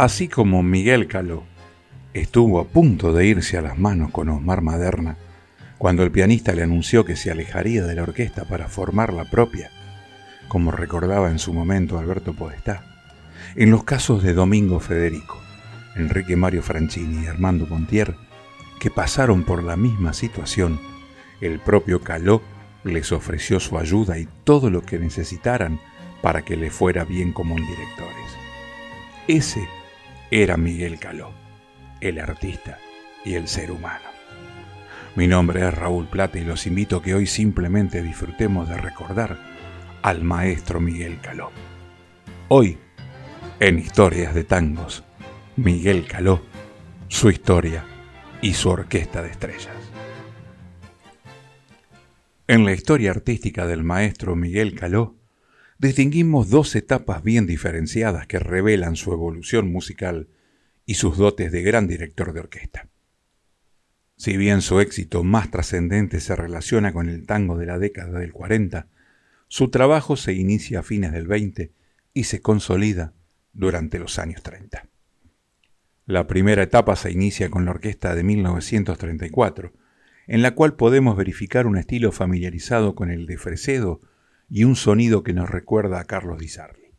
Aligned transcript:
Así 0.00 0.28
como 0.28 0.62
Miguel 0.62 1.08
Caló 1.08 1.44
estuvo 2.14 2.58
a 2.58 2.64
punto 2.68 3.12
de 3.12 3.26
irse 3.26 3.58
a 3.58 3.60
las 3.60 3.78
manos 3.78 4.10
con 4.10 4.30
Osmar 4.30 4.62
Maderna 4.62 5.18
cuando 5.76 6.04
el 6.04 6.10
pianista 6.10 6.54
le 6.54 6.62
anunció 6.62 7.04
que 7.04 7.16
se 7.16 7.30
alejaría 7.30 7.84
de 7.84 7.94
la 7.94 8.04
orquesta 8.04 8.46
para 8.46 8.68
formar 8.68 9.12
la 9.12 9.26
propia, 9.26 9.70
como 10.48 10.70
recordaba 10.70 11.30
en 11.30 11.38
su 11.38 11.52
momento 11.52 11.98
Alberto 11.98 12.32
Podestá, 12.32 12.82
en 13.56 13.70
los 13.70 13.84
casos 13.84 14.22
de 14.22 14.32
Domingo 14.32 14.80
Federico, 14.80 15.38
Enrique 15.94 16.34
Mario 16.34 16.62
Franchini 16.62 17.24
y 17.24 17.26
Armando 17.26 17.66
Pontier, 17.66 18.16
que 18.78 18.90
pasaron 18.90 19.44
por 19.44 19.62
la 19.62 19.76
misma 19.76 20.14
situación, 20.14 20.80
el 21.42 21.58
propio 21.58 22.00
Caló 22.00 22.40
les 22.84 23.12
ofreció 23.12 23.60
su 23.60 23.76
ayuda 23.76 24.18
y 24.18 24.26
todo 24.44 24.70
lo 24.70 24.80
que 24.80 24.98
necesitaran 24.98 25.78
para 26.22 26.40
que 26.40 26.56
le 26.56 26.70
fuera 26.70 27.04
bien 27.04 27.34
como 27.34 27.54
directores. 27.54 28.16
Ese 29.28 29.68
era 30.30 30.56
Miguel 30.56 31.00
Caló, 31.00 31.32
el 32.00 32.20
artista 32.20 32.78
y 33.24 33.34
el 33.34 33.48
ser 33.48 33.72
humano. 33.72 34.04
Mi 35.16 35.26
nombre 35.26 35.66
es 35.66 35.74
Raúl 35.74 36.06
Plata 36.06 36.38
y 36.38 36.44
los 36.44 36.68
invito 36.68 36.98
a 36.98 37.02
que 37.02 37.14
hoy 37.14 37.26
simplemente 37.26 38.00
disfrutemos 38.00 38.68
de 38.68 38.76
recordar 38.76 39.38
al 40.02 40.22
maestro 40.22 40.80
Miguel 40.80 41.18
Caló. 41.20 41.50
Hoy, 42.48 42.78
en 43.58 43.80
Historias 43.80 44.32
de 44.32 44.44
Tangos, 44.44 45.02
Miguel 45.56 46.06
Caló, 46.06 46.42
su 47.08 47.28
historia 47.28 47.84
y 48.40 48.54
su 48.54 48.70
orquesta 48.70 49.22
de 49.22 49.30
estrellas. 49.30 49.76
En 52.46 52.64
la 52.64 52.72
historia 52.72 53.10
artística 53.10 53.66
del 53.66 53.82
maestro 53.82 54.36
Miguel 54.36 54.74
Caló, 54.74 55.19
distinguimos 55.80 56.50
dos 56.50 56.76
etapas 56.76 57.22
bien 57.22 57.46
diferenciadas 57.46 58.26
que 58.26 58.38
revelan 58.38 58.96
su 58.96 59.14
evolución 59.14 59.72
musical 59.72 60.28
y 60.84 60.94
sus 60.94 61.16
dotes 61.16 61.52
de 61.52 61.62
gran 61.62 61.88
director 61.88 62.34
de 62.34 62.40
orquesta. 62.40 62.88
Si 64.16 64.36
bien 64.36 64.60
su 64.60 64.80
éxito 64.80 65.24
más 65.24 65.50
trascendente 65.50 66.20
se 66.20 66.36
relaciona 66.36 66.92
con 66.92 67.08
el 67.08 67.24
tango 67.24 67.56
de 67.56 67.64
la 67.64 67.78
década 67.78 68.18
del 68.18 68.32
40, 68.32 68.88
su 69.48 69.70
trabajo 69.70 70.16
se 70.16 70.34
inicia 70.34 70.80
a 70.80 70.82
fines 70.82 71.12
del 71.12 71.26
20 71.26 71.72
y 72.12 72.24
se 72.24 72.42
consolida 72.42 73.14
durante 73.54 73.98
los 73.98 74.18
años 74.18 74.42
30. 74.42 74.86
La 76.04 76.26
primera 76.26 76.62
etapa 76.62 76.94
se 76.94 77.10
inicia 77.10 77.48
con 77.48 77.64
la 77.64 77.70
orquesta 77.70 78.14
de 78.14 78.22
1934, 78.22 79.72
en 80.26 80.42
la 80.42 80.54
cual 80.54 80.74
podemos 80.74 81.16
verificar 81.16 81.66
un 81.66 81.78
estilo 81.78 82.12
familiarizado 82.12 82.94
con 82.94 83.10
el 83.10 83.24
de 83.24 83.38
Fresedo 83.38 84.02
y 84.50 84.64
un 84.64 84.74
sonido 84.74 85.22
que 85.22 85.32
nos 85.32 85.48
recuerda 85.48 86.00
a 86.00 86.04
Carlos 86.04 86.38
Di 86.38 86.48
Sarli. 86.48 86.90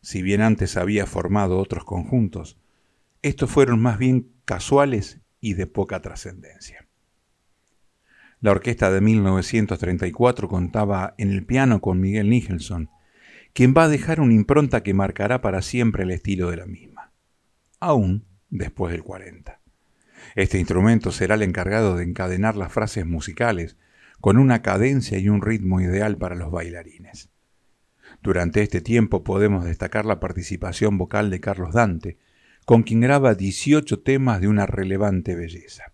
Si 0.00 0.22
bien 0.22 0.40
antes 0.40 0.76
había 0.76 1.06
formado 1.06 1.58
otros 1.58 1.84
conjuntos, 1.84 2.58
estos 3.22 3.50
fueron 3.50 3.80
más 3.80 3.98
bien 3.98 4.32
casuales 4.44 5.20
y 5.40 5.54
de 5.54 5.66
poca 5.66 6.00
trascendencia. 6.00 6.86
La 8.40 8.50
orquesta 8.50 8.90
de 8.90 9.00
1934 9.00 10.48
contaba 10.48 11.14
en 11.16 11.30
el 11.30 11.44
piano 11.44 11.80
con 11.80 12.00
Miguel 12.00 12.28
Nicholson, 12.28 12.90
quien 13.52 13.72
va 13.76 13.84
a 13.84 13.88
dejar 13.88 14.20
una 14.20 14.34
impronta 14.34 14.82
que 14.82 14.94
marcará 14.94 15.40
para 15.40 15.62
siempre 15.62 16.02
el 16.02 16.10
estilo 16.10 16.50
de 16.50 16.56
la 16.58 16.66
misma, 16.66 17.12
aún 17.78 18.26
después 18.50 18.92
del 18.92 19.02
40. 19.02 19.60
Este 20.34 20.58
instrumento 20.58 21.12
será 21.12 21.36
el 21.36 21.42
encargado 21.42 21.96
de 21.96 22.04
encadenar 22.04 22.56
las 22.56 22.72
frases 22.72 23.06
musicales 23.06 23.76
con 24.24 24.38
una 24.38 24.62
cadencia 24.62 25.18
y 25.18 25.28
un 25.28 25.42
ritmo 25.42 25.82
ideal 25.82 26.16
para 26.16 26.34
los 26.34 26.50
bailarines. 26.50 27.28
Durante 28.22 28.62
este 28.62 28.80
tiempo 28.80 29.22
podemos 29.22 29.66
destacar 29.66 30.06
la 30.06 30.18
participación 30.18 30.96
vocal 30.96 31.28
de 31.28 31.40
Carlos 31.40 31.74
Dante, 31.74 32.16
con 32.64 32.84
quien 32.84 33.02
graba 33.02 33.34
18 33.34 34.00
temas 34.00 34.40
de 34.40 34.48
una 34.48 34.64
relevante 34.64 35.34
belleza. 35.34 35.92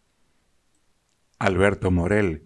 Alberto 1.41 1.91
Morel 1.91 2.45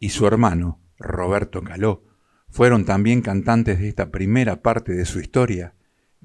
y 0.00 0.08
su 0.08 0.26
hermano, 0.26 0.80
Roberto 0.98 1.62
Caló, 1.62 2.02
fueron 2.48 2.84
también 2.84 3.22
cantantes 3.22 3.78
de 3.78 3.88
esta 3.88 4.10
primera 4.10 4.62
parte 4.62 4.94
de 4.94 5.04
su 5.04 5.20
historia, 5.20 5.74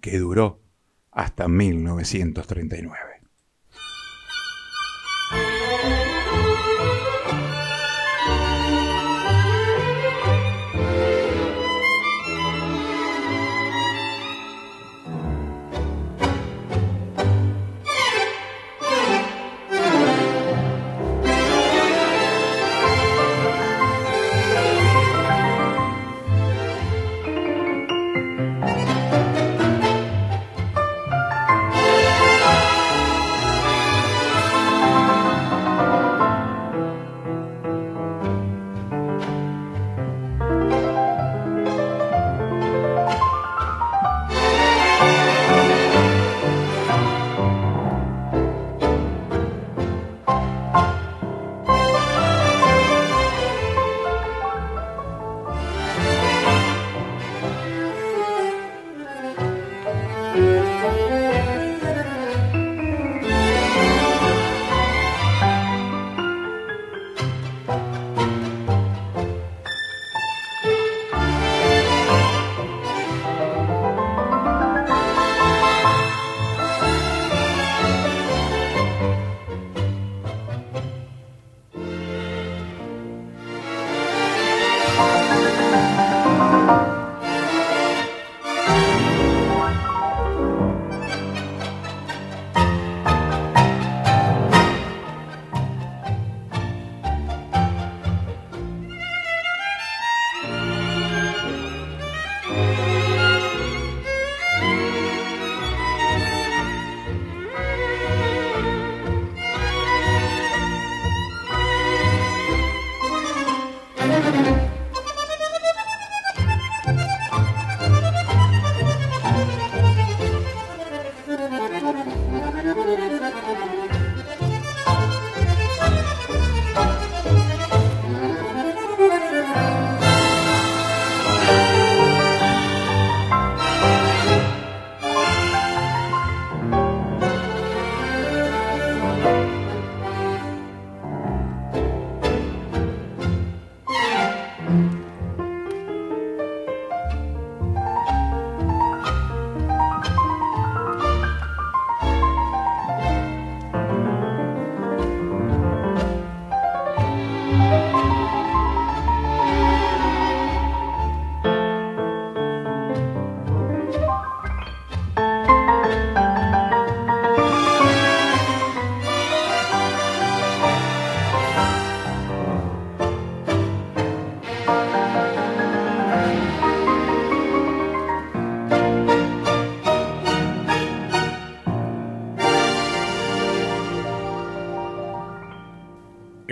que 0.02 0.18
duró 0.18 0.64
hasta 1.12 1.48
1939. 1.48 3.15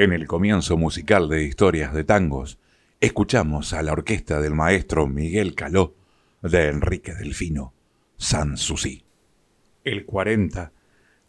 En 0.04 0.12
el 0.12 0.28
comienzo 0.28 0.76
musical 0.76 1.30
de 1.30 1.46
Historias 1.46 1.94
de 1.94 2.04
Tangos, 2.04 2.60
escuchamos 3.00 3.72
a 3.72 3.82
la 3.84 3.94
orquesta 3.94 4.42
del 4.42 4.54
maestro 4.54 5.08
Miguel 5.08 5.56
Caló 5.56 5.96
de 6.42 6.68
Enrique 6.68 7.14
Delfino, 7.14 7.74
Sanssouci. 8.18 9.06
El 9.86 10.06
40 10.06 10.74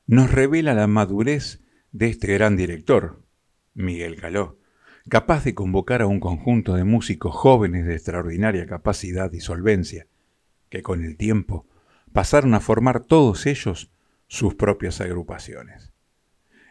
nos 0.08 0.32
revela 0.32 0.74
la 0.74 0.88
madurez 0.88 1.60
de 1.92 2.08
este 2.08 2.34
gran 2.34 2.56
director, 2.56 3.22
Miguel 3.74 4.16
Caló, 4.16 4.58
capaz 5.08 5.44
de 5.44 5.54
convocar 5.54 6.02
a 6.02 6.08
un 6.08 6.18
conjunto 6.18 6.74
de 6.74 6.82
músicos 6.82 7.32
jóvenes 7.32 7.86
de 7.86 7.94
extraordinaria 7.94 8.66
capacidad 8.66 9.32
y 9.32 9.38
solvencia, 9.38 10.08
que 10.68 10.82
con 10.82 11.04
el 11.04 11.16
tiempo 11.16 11.68
pasaron 12.12 12.54
a 12.54 12.60
formar 12.60 13.04
todos 13.04 13.46
ellos 13.46 13.92
sus 14.26 14.56
propias 14.56 15.00
agrupaciones. 15.00 15.93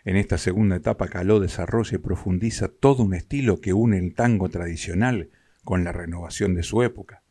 En 0.06 0.18
esta 0.18 0.38
segunda 0.38 0.76
etapa 0.76 1.08
Caló 1.08 1.40
desarrolla 1.40 1.96
y 1.96 2.00
profundiza 2.00 2.68
todo 2.68 3.04
un 3.04 3.14
estilo 3.14 3.62
que 3.62 3.74
une 3.74 3.98
el 3.98 4.14
tango 4.14 4.50
tradicional 4.50 5.30
con 5.64 5.84
la 5.84 5.94
renovación 5.94 6.56
de 6.56 6.64
su 6.64 6.84
época, 6.84 7.24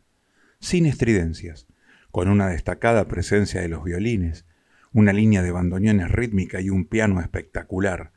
sin 0.59 0.87
estridencias, 0.87 1.67
con 2.11 2.29
una 2.29 2.49
destacada 2.49 3.09
presencia 3.09 3.61
de 3.61 3.69
los 3.69 3.85
violines, 3.85 4.47
una 4.93 5.13
línea 5.13 5.43
de 5.43 5.51
bandoneones 5.51 6.11
rítmica 6.11 6.61
y 6.61 6.71
un 6.71 6.87
piano 6.87 7.21
espectacular, 7.21 8.13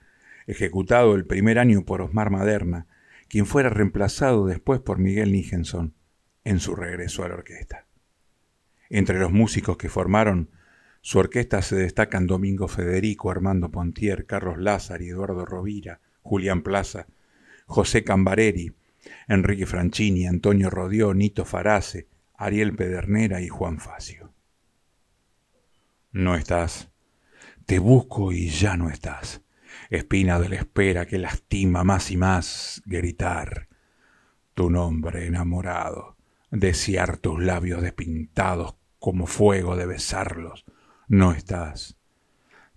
ejecutado 0.47 1.15
el 1.15 1.25
primer 1.25 1.59
año 1.59 1.83
por 1.83 2.01
Osmar 2.01 2.29
Maderna, 2.29 2.87
quien 3.27 3.45
fuera 3.45 3.69
reemplazado 3.69 4.45
después 4.45 4.79
por 4.79 4.99
Miguel 4.99 5.31
Nijenson 5.31 5.95
en 6.43 6.59
su 6.59 6.75
regreso 6.75 7.23
a 7.23 7.29
la 7.29 7.35
orquesta. 7.35 7.87
Entre 8.89 9.19
los 9.19 9.31
músicos 9.31 9.77
que 9.77 9.89
formaron 9.89 10.49
su 11.05 11.19
orquesta 11.19 11.61
se 11.61 11.75
destacan 11.75 12.25
Domingo 12.25 12.67
Federico, 12.67 13.29
Armando 13.29 13.69
Pontier, 13.69 14.25
Carlos 14.25 14.57
Lázaro, 14.57 15.03
Eduardo 15.03 15.45
Rovira, 15.45 16.01
Julián 16.23 16.63
Plaza, 16.63 17.05
José 17.67 18.03
Cambareri, 18.03 18.73
Enrique 19.27 19.67
Franchini, 19.67 20.25
Antonio 20.25 20.71
Rodió, 20.71 21.13
Nito 21.13 21.45
Farace, 21.45 22.07
Ariel 22.33 22.75
Pedernera 22.75 23.39
y 23.39 23.49
Juan 23.49 23.79
Facio. 23.79 24.33
No 26.11 26.35
estás. 26.35 26.89
Te 27.67 27.77
busco 27.77 28.31
y 28.31 28.49
ya 28.49 28.75
no 28.75 28.89
estás. 28.89 29.43
Espina 29.91 30.39
de 30.39 30.49
la 30.49 30.55
espera 30.55 31.05
que 31.05 31.19
lastima 31.19 31.83
más 31.83 32.09
y 32.09 32.17
más 32.17 32.81
gritar 32.83 33.67
tu 34.55 34.71
nombre 34.71 35.27
enamorado, 35.27 36.17
desear 36.49 37.17
tus 37.17 37.39
labios 37.39 37.83
despintados 37.83 38.77
como 38.97 39.27
fuego 39.27 39.75
de 39.75 39.85
besarlos, 39.85 40.65
no 41.07 41.31
estás. 41.31 41.95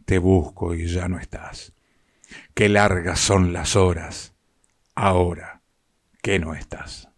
Te 0.05 0.19
busco 0.19 0.75
y 0.75 0.87
ya 0.87 1.09
no 1.09 1.19
estás. 1.19 1.73
Qué 2.55 2.69
largas 2.69 3.21
son 3.21 3.53
las 3.53 3.77
horas, 3.77 4.35
ahora 4.95 5.63
que 6.23 6.39
no 6.39 6.55
estás. 6.55 7.09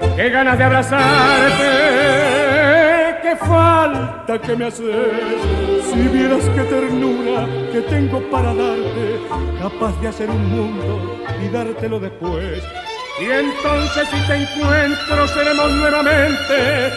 De 0.00 0.64
abrazarte. 0.64 1.64
Qué 3.22 3.36
falta 3.36 4.40
que 4.40 4.56
me 4.56 4.64
haces, 4.66 4.86
si 5.92 6.08
vieras 6.08 6.42
qué 6.54 6.62
ternura 6.62 7.46
que 7.72 7.82
tengo 7.82 8.20
para 8.30 8.54
darte, 8.54 9.20
capaz 9.60 10.00
de 10.00 10.08
hacer 10.08 10.30
un 10.30 10.50
mundo 10.50 11.20
y 11.42 11.48
dártelo 11.48 12.00
después. 12.00 12.62
Y 13.20 13.24
entonces 13.24 14.08
si 14.08 14.18
te 14.26 14.36
encuentro 14.36 15.28
seremos 15.28 15.70
nuevamente, 15.72 16.90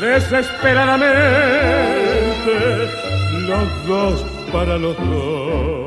desesperadamente, 0.00 2.88
los 3.46 3.86
dos 3.86 4.24
para 4.52 4.78
los 4.78 4.96
dos. 4.96 5.85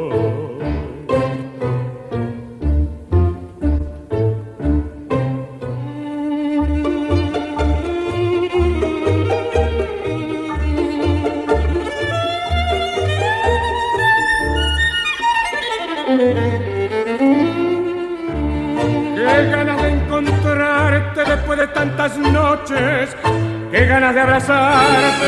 Abrazarte. 24.19 25.25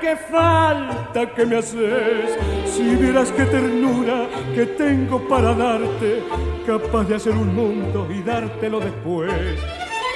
Qué 0.00 0.16
falta 0.30 1.26
que 1.34 1.44
me 1.46 1.58
haces, 1.58 2.38
si 2.66 2.96
vieras 2.96 3.30
qué 3.32 3.44
ternura 3.44 4.26
que 4.54 4.66
tengo 4.66 5.28
para 5.28 5.54
darte, 5.54 6.22
capaz 6.66 7.04
de 7.04 7.14
hacer 7.16 7.32
un 7.32 7.54
mundo 7.54 8.08
y 8.10 8.22
dártelo 8.22 8.80
después. 8.80 9.30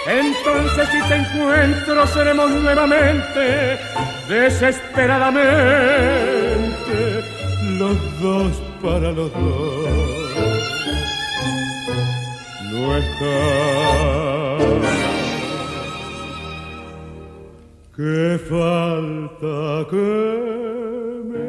Entonces 0.07 0.89
si 0.89 1.03
te 1.09 1.17
encuentro 1.17 2.07
seremos 2.07 2.51
nuevamente, 2.51 3.79
desesperadamente, 4.29 7.25
los 7.79 8.21
dos 8.21 8.53
para 8.83 9.13
los 9.13 9.33
dos. 9.33 9.89
No 12.71 12.97
está 12.97 15.18
Qué 17.99 18.39
falta 18.39 19.89
que 19.91 21.25
me. 21.25 21.49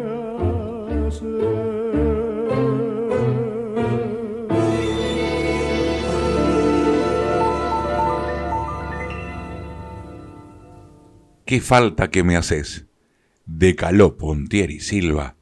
Qué 11.45 11.61
falta 11.61 12.09
que 12.09 12.23
me 12.23 12.35
haces. 12.35 12.87
De 13.45 13.75
Caló 13.75 14.17
Pontieri 14.17 14.79
Silva, 14.79 15.35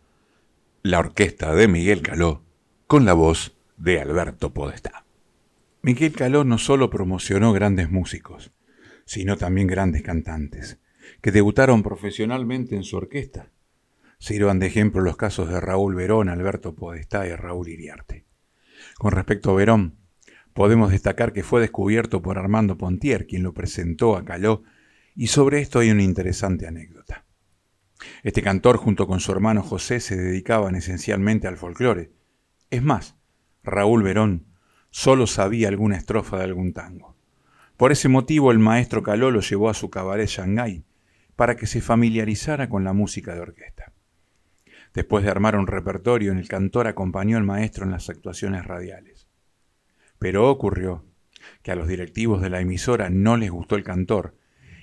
la 0.84 1.00
orquesta 1.00 1.56
de 1.56 1.70
Miguel 1.70 2.02
Caló, 2.02 2.44
con 2.86 3.06
la 3.06 3.14
voz 3.14 3.56
de 3.78 4.02
Alberto 4.02 4.54
Podestá. 4.54 5.06
Miguel 5.82 6.12
Caló 6.12 6.44
no 6.44 6.58
solo 6.58 6.90
promocionó 6.90 7.54
grandes 7.54 7.90
músicos, 7.90 8.52
sino 9.06 9.38
también 9.38 9.68
grandes 9.68 10.02
cantantes, 10.02 10.82
que 11.22 11.32
debutaron 11.32 11.84
profesionalmente 11.84 12.76
en 12.76 12.84
su 12.84 12.98
orquesta. 12.98 13.52
Sirvan 14.20 14.60
de 14.60 14.68
ejemplo 14.68 15.02
los 15.02 15.18
casos 15.18 15.50
de 15.50 15.60
Raúl 15.60 15.96
Verón, 15.96 16.30
Alberto 16.30 16.76
Podestá 16.76 17.28
y 17.28 17.36
Raúl 17.36 17.70
Iriarte. 17.70 18.26
Con 18.98 19.12
respecto 19.12 19.52
a 19.52 19.56
Verón, 19.56 19.98
podemos 20.54 20.92
destacar 20.92 21.34
que 21.34 21.44
fue 21.44 21.62
descubierto 21.62 22.22
por 22.22 22.38
Armando 22.38 22.78
Pontier, 22.78 23.28
quien 23.28 23.44
lo 23.44 23.54
presentó 23.54 24.16
a 24.16 24.26
Caló, 24.26 24.64
y 25.16 25.28
sobre 25.28 25.62
esto 25.62 25.80
hay 25.80 25.92
una 25.92 26.04
interesante 26.04 26.68
anécdota. 26.68 27.26
Este 28.24 28.42
cantor, 28.42 28.78
junto 28.78 29.08
con 29.08 29.20
su 29.20 29.32
hermano 29.32 29.62
José, 29.62 30.00
se 30.00 30.16
dedicaban 30.16 30.76
esencialmente 30.76 31.48
al 31.48 31.58
folclore. 31.58 32.12
Es 32.70 32.84
más, 32.84 33.16
Raúl 33.64 34.04
Verón 34.04 34.48
solo 34.90 35.28
sabía 35.28 35.68
alguna 35.68 35.98
estrofa 35.98 36.38
de 36.38 36.44
algún 36.46 36.74
tango. 36.74 37.16
Por 37.78 37.92
ese 37.92 38.10
motivo 38.10 38.52
el 38.52 38.60
maestro 38.60 39.04
Caló 39.04 39.30
lo 39.30 39.42
llevó 39.42 39.70
a 39.70 39.76
su 39.76 39.90
cabaret 39.90 40.28
Shanghái 40.28 40.84
para 41.38 41.56
que 41.56 41.68
se 41.68 41.80
familiarizara 41.82 42.68
con 42.68 42.84
la 42.84 42.92
música 42.92 43.34
de 43.34 43.42
orquesta. 43.42 43.94
Después 44.94 45.24
de 45.24 45.30
armar 45.30 45.56
un 45.56 45.68
repertorio, 45.68 46.34
el 46.34 46.48
cantor 46.48 46.88
acompañó 46.88 47.38
al 47.38 47.44
maestro 47.44 47.86
en 47.86 47.92
las 47.92 48.10
actuaciones 48.10 48.66
radiales. 48.66 49.28
Pero 50.18 50.50
ocurrió 50.50 51.06
que 51.62 51.72
a 51.72 51.76
los 51.76 51.88
directivos 51.88 52.42
de 52.42 52.50
la 52.50 52.60
emisora 52.60 53.12
no 53.12 53.38
les 53.38 53.52
gustó 53.52 53.76
el 53.76 53.84
cantor 53.84 54.36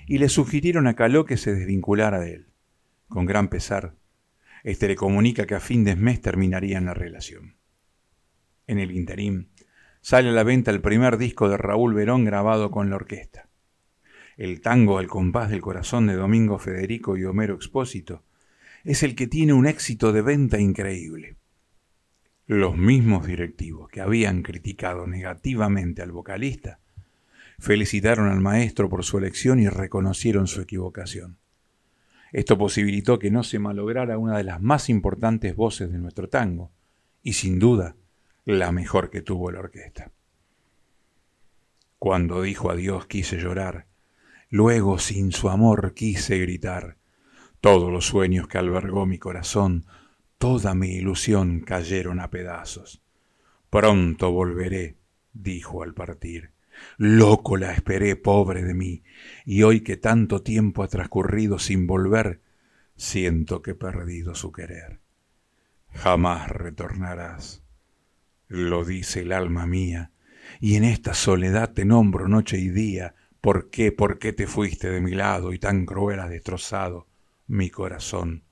y 0.07 0.17
le 0.17 0.29
sugirieron 0.29 0.87
a 0.87 0.95
Caló 0.95 1.25
que 1.25 1.35
se 1.35 1.53
desvinculara 1.53 2.19
de 2.19 2.33
él. 2.33 2.47
Con 3.09 3.25
gran 3.25 3.49
pesar, 3.49 3.93
este 4.63 4.87
le 4.87 4.95
comunica 4.95 5.45
que 5.45 5.55
a 5.55 5.59
fin 5.59 5.83
de 5.83 5.97
mes 5.97 6.21
terminarían 6.21 6.85
la 6.85 6.93
relación. 6.93 7.57
En 8.65 8.79
el 8.79 8.91
interín, 8.91 9.49
sale 9.99 10.29
a 10.29 10.31
la 10.31 10.43
venta 10.43 10.71
el 10.71 10.79
primer 10.79 11.17
disco 11.17 11.49
de 11.49 11.57
Raúl 11.57 11.93
Verón 11.93 12.23
grabado 12.23 12.71
con 12.71 12.89
la 12.89 12.95
orquesta. 12.95 13.49
El 14.37 14.59
tango 14.59 14.97
al 14.97 15.07
compás 15.07 15.49
del 15.49 15.61
corazón 15.61 16.07
de 16.07 16.15
Domingo 16.15 16.59
Federico 16.59 17.15
y 17.15 17.23
Homero 17.23 17.55
Expósito 17.55 18.23
es 18.83 19.01
el 19.01 19.15
que 19.15 19.27
tiene 19.27 19.53
un 19.53 19.65
éxito 19.65 20.11
de 20.11 20.21
venta 20.21 20.59
increíble. 20.59 21.37
Los 22.45 22.77
mismos 22.77 23.25
directivos 23.25 23.89
que 23.89 24.01
habían 24.01 24.43
criticado 24.43 25.07
negativamente 25.07 26.01
al 26.01 26.11
vocalista 26.11 26.79
felicitaron 27.59 28.27
al 28.27 28.41
maestro 28.41 28.89
por 28.89 29.05
su 29.05 29.17
elección 29.17 29.59
y 29.59 29.69
reconocieron 29.69 30.47
su 30.47 30.61
equivocación. 30.61 31.37
Esto 32.33 32.57
posibilitó 32.57 33.17
que 33.17 33.31
no 33.31 33.43
se 33.43 33.59
malograra 33.59 34.17
una 34.17 34.37
de 34.37 34.43
las 34.43 34.61
más 34.61 34.89
importantes 34.89 35.55
voces 35.55 35.91
de 35.91 35.97
nuestro 35.97 36.27
tango, 36.27 36.71
y 37.23 37.33
sin 37.33 37.57
duda 37.57 37.95
la 38.43 38.73
mejor 38.73 39.09
que 39.09 39.21
tuvo 39.21 39.49
la 39.51 39.59
orquesta. 39.59 40.11
Cuando 41.97 42.41
dijo 42.41 42.69
adiós 42.69 43.07
quise 43.07 43.37
llorar, 43.37 43.87
luego 44.55 44.99
sin 44.99 45.33
su 45.33 45.49
amor 45.49 45.93
quise 45.93 46.39
gritar. 46.39 46.95
Todos 47.59 47.91
los 47.91 48.05
sueños 48.05 48.47
que 48.47 48.57
albergó 48.57 49.05
mi 49.05 49.17
corazón, 49.17 49.85
toda 50.37 50.73
mi 50.73 50.91
ilusión 50.95 51.59
cayeron 51.59 52.21
a 52.21 52.29
pedazos. 52.29 53.01
Pronto 53.69 54.31
volveré, 54.31 54.95
dijo 55.33 55.83
al 55.83 55.93
partir. 55.93 56.51
Loco 56.95 57.57
la 57.57 57.73
esperé, 57.73 58.15
pobre 58.15 58.63
de 58.63 58.73
mí, 58.73 59.03
y 59.43 59.63
hoy 59.63 59.81
que 59.81 59.97
tanto 59.97 60.41
tiempo 60.41 60.83
ha 60.83 60.87
transcurrido 60.87 61.59
sin 61.59 61.85
volver, 61.85 62.39
siento 62.95 63.61
que 63.61 63.71
he 63.71 63.75
perdido 63.75 64.35
su 64.35 64.53
querer. 64.53 65.01
Jamás 65.91 66.47
retornarás, 66.47 67.61
lo 68.47 68.85
dice 68.85 69.23
el 69.23 69.33
alma 69.33 69.67
mía, 69.67 70.11
y 70.61 70.77
en 70.77 70.85
esta 70.85 71.13
soledad 71.13 71.73
te 71.73 71.83
nombro 71.83 72.29
noche 72.29 72.57
y 72.57 72.69
día, 72.69 73.15
¿por 73.45 73.69
qué, 73.69 73.91
por 73.91 74.17
qué 74.17 74.33
te 74.33 74.47
fuiste 74.47 74.89
de 74.89 75.01
mi 75.01 75.11
lado 75.11 75.53
y 75.53 75.59
tan 75.59 75.85
cruel 75.85 76.19
has 76.19 76.31
destrozado 76.31 77.05
mi 77.45 77.69
corazón? 77.69 78.43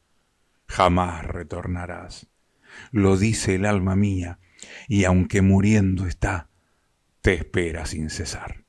Jamás 0.68 1.26
retornarás, 1.26 2.28
lo 2.92 3.18
dice 3.18 3.56
el 3.56 3.66
alma 3.66 3.96
mía, 3.96 4.38
y 4.88 5.06
aunque 5.06 5.42
muriendo 5.42 6.06
está, 6.06 6.52
te 7.24 7.34
espera 7.34 7.88
sin 7.88 8.12
cesar. 8.12 8.66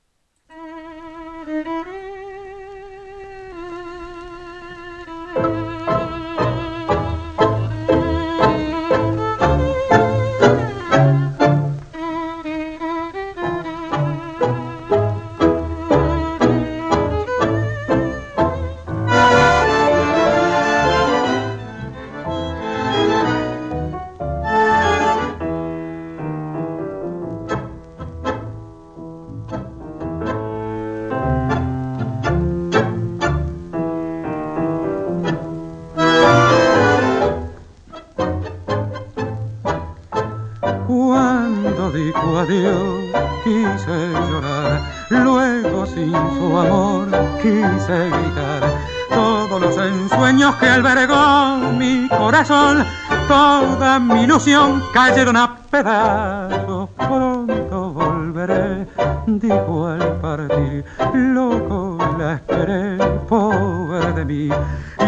Cayeron 54.94 55.36
a 55.36 55.56
pedazos. 55.70 56.88
Pronto 56.96 57.92
volveré, 57.92 58.86
dijo 59.26 59.88
al 59.88 60.16
partir. 60.20 60.84
Loco 61.12 61.98
la 62.16 62.34
esperé, 62.34 62.96
pobre 63.28 64.12
de 64.12 64.24
mí. 64.24 64.48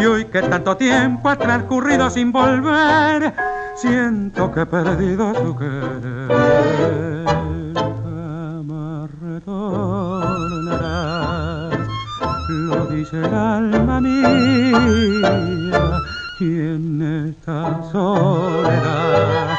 Y 0.00 0.04
hoy 0.04 0.24
que 0.24 0.42
tanto 0.42 0.76
tiempo 0.76 1.28
ha 1.28 1.36
transcurrido 1.36 2.10
sin 2.10 2.32
volver, 2.32 3.32
siento 3.76 4.52
que 4.52 4.62
he 4.62 4.66
perdido 4.66 5.32
su 5.34 5.56
querer. 5.56 7.24
Jamás 8.02 9.08
retornarás, 9.22 10.58
lo 12.48 12.86
dice 12.86 13.18
el 13.18 13.32
alma 13.32 14.00
mía 14.00 15.46
y 16.38 16.44
en 16.44 17.30
esta 17.30 17.82
soledad. 17.90 19.56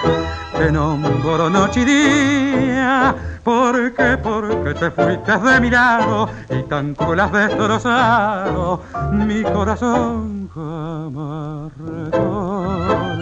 Te 0.56 0.72
nombro 0.72 1.50
noche 1.50 1.82
y 1.82 1.86
día 1.86 3.16
porque 3.44 4.18
porque 4.22 4.74
te 4.76 4.92
fuiste 4.92 5.38
de 5.38 5.60
mi 5.60 5.70
lado 5.72 6.30
y 6.50 6.62
tanto 6.64 7.16
las 7.16 7.32
destrozado. 7.32 8.82
Mi 9.12 9.42
corazón 9.44 10.50
jamás 10.54 11.72
retornarás 11.78 13.18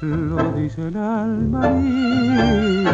lo 0.00 0.52
dice 0.52 0.88
el 0.88 0.96
alma 0.96 1.68
mía 1.68 2.92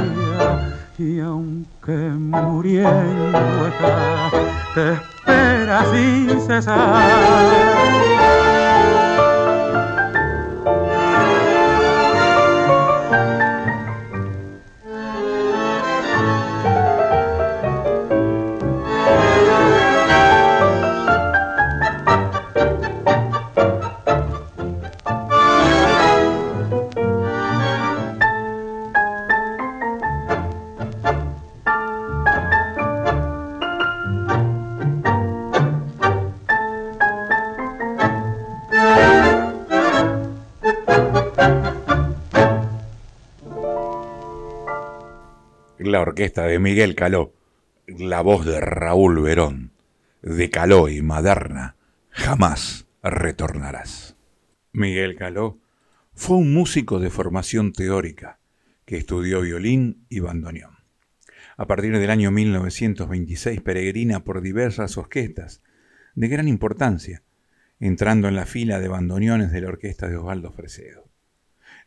y 0.98 1.20
aunque 1.20 1.92
muriendo 1.92 3.66
está 3.68 4.30
te 4.74 4.92
espera 4.92 5.84
sin 5.92 6.40
cesar 6.40 7.30
orquesta 46.10 46.44
de 46.46 46.58
Miguel 46.58 46.96
Caló, 46.96 47.34
la 47.86 48.20
voz 48.20 48.44
de 48.44 48.60
Raúl 48.60 49.22
Verón, 49.22 49.70
de 50.22 50.50
Caló 50.50 50.88
y 50.88 51.02
Maderna, 51.02 51.76
jamás 52.08 52.88
retornarás. 53.00 54.16
Miguel 54.72 55.14
Caló 55.14 55.60
fue 56.12 56.36
un 56.38 56.52
músico 56.52 56.98
de 56.98 57.10
formación 57.10 57.72
teórica 57.72 58.40
que 58.84 58.96
estudió 58.96 59.42
violín 59.42 60.04
y 60.08 60.18
bandoneón. 60.18 60.78
A 61.56 61.68
partir 61.68 61.96
del 61.96 62.10
año 62.10 62.32
1926 62.32 63.60
peregrina 63.60 64.24
por 64.24 64.40
diversas 64.40 64.96
orquestas 64.98 65.62
de 66.16 66.26
gran 66.26 66.48
importancia, 66.48 67.22
entrando 67.78 68.26
en 68.26 68.34
la 68.34 68.46
fila 68.46 68.80
de 68.80 68.88
bandoneones 68.88 69.52
de 69.52 69.60
la 69.60 69.68
orquesta 69.68 70.08
de 70.08 70.16
Osvaldo 70.16 70.50
Fresedo. 70.50 71.08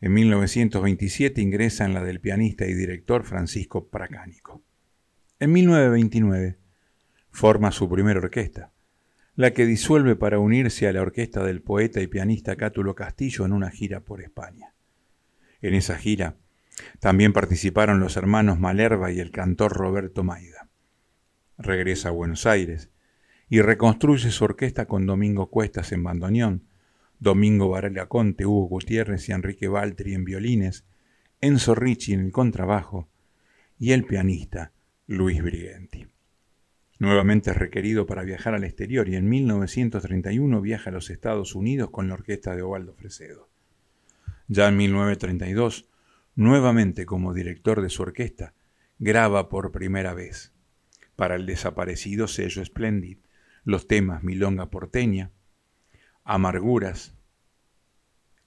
En 0.03 0.11
1927 0.11 1.39
ingresa 1.39 1.85
en 1.85 1.93
la 1.93 2.03
del 2.03 2.19
pianista 2.19 2.65
y 2.65 2.73
director 2.73 3.23
Francisco 3.23 3.87
Pracánico. 3.87 4.61
En 5.39 5.53
1929 5.53 6.57
forma 7.31 7.71
su 7.71 7.87
primera 7.89 8.19
orquesta, 8.19 8.73
la 9.37 9.51
que 9.51 9.65
disuelve 9.65 10.17
para 10.17 10.39
unirse 10.39 10.89
a 10.89 10.91
la 10.91 11.01
orquesta 11.01 11.45
del 11.45 11.61
poeta 11.61 12.01
y 12.01 12.07
pianista 12.07 12.57
Cátulo 12.57 12.95
Castillo 12.95 13.45
en 13.45 13.53
una 13.53 13.69
gira 13.69 14.01
por 14.01 14.21
España. 14.21 14.73
En 15.61 15.73
esa 15.73 15.95
gira 15.97 16.35
también 16.99 17.31
participaron 17.31 18.01
los 18.01 18.17
hermanos 18.17 18.59
Malerva 18.59 19.09
y 19.09 19.21
el 19.21 19.31
cantor 19.31 19.71
Roberto 19.71 20.21
Maida. 20.21 20.67
Regresa 21.57 22.09
a 22.09 22.11
Buenos 22.11 22.45
Aires 22.45 22.89
y 23.47 23.61
reconstruye 23.61 24.31
su 24.31 24.43
orquesta 24.43 24.85
con 24.85 25.05
Domingo 25.05 25.49
Cuestas 25.49 25.93
en 25.93 26.03
bandoneón, 26.03 26.72
Domingo 27.23 27.69
Varela 27.69 28.07
Conte, 28.07 28.45
Hugo 28.45 28.67
Gutiérrez 28.67 29.29
y 29.29 29.31
Enrique 29.31 29.69
Valtri 29.69 30.13
en 30.13 30.25
violines, 30.25 30.83
Enzo 31.39 31.73
Ricci 31.73 32.11
en 32.11 32.19
el 32.19 32.33
contrabajo 32.33 33.07
y 33.79 33.93
el 33.93 34.03
pianista 34.03 34.73
Luis 35.07 35.41
Brigenti. 35.41 36.05
Nuevamente 36.99 37.51
es 37.51 37.55
requerido 37.55 38.05
para 38.05 38.23
viajar 38.23 38.55
al 38.55 38.65
exterior 38.65 39.07
y 39.07 39.15
en 39.15 39.29
1931 39.29 40.59
viaja 40.59 40.89
a 40.89 40.93
los 40.93 41.09
Estados 41.09 41.55
Unidos 41.55 41.91
con 41.91 42.09
la 42.09 42.15
orquesta 42.15 42.57
de 42.57 42.61
Ovaldo 42.61 42.93
Fresedo. 42.93 43.47
Ya 44.49 44.67
en 44.67 44.75
1932, 44.75 45.87
nuevamente 46.35 47.05
como 47.05 47.33
director 47.33 47.81
de 47.81 47.89
su 47.89 48.01
orquesta, 48.01 48.53
graba 48.99 49.47
por 49.47 49.71
primera 49.71 50.13
vez 50.13 50.51
para 51.15 51.35
el 51.35 51.45
desaparecido 51.45 52.27
sello 52.27 52.65
Splendid 52.65 53.19
los 53.63 53.87
temas 53.87 54.23
Milonga 54.23 54.69
porteña, 54.69 55.31
Amarguras, 56.25 57.13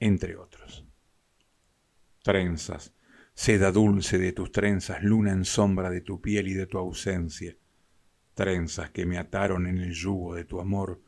entre 0.00 0.36
otros. 0.36 0.86
Trenzas, 2.22 2.94
seda 3.34 3.70
dulce 3.70 4.16
de 4.18 4.32
tus 4.32 4.50
trenzas, 4.50 5.02
luna 5.02 5.32
en 5.32 5.44
sombra 5.44 5.90
de 5.90 6.00
tu 6.00 6.20
piel 6.20 6.48
y 6.48 6.54
de 6.54 6.66
tu 6.66 6.78
ausencia, 6.78 7.54
trenzas 8.34 8.90
que 8.90 9.04
me 9.04 9.18
ataron 9.18 9.66
en 9.66 9.78
el 9.78 9.92
yugo 9.92 10.34
de 10.34 10.44
tu 10.44 10.60
amor, 10.60 11.02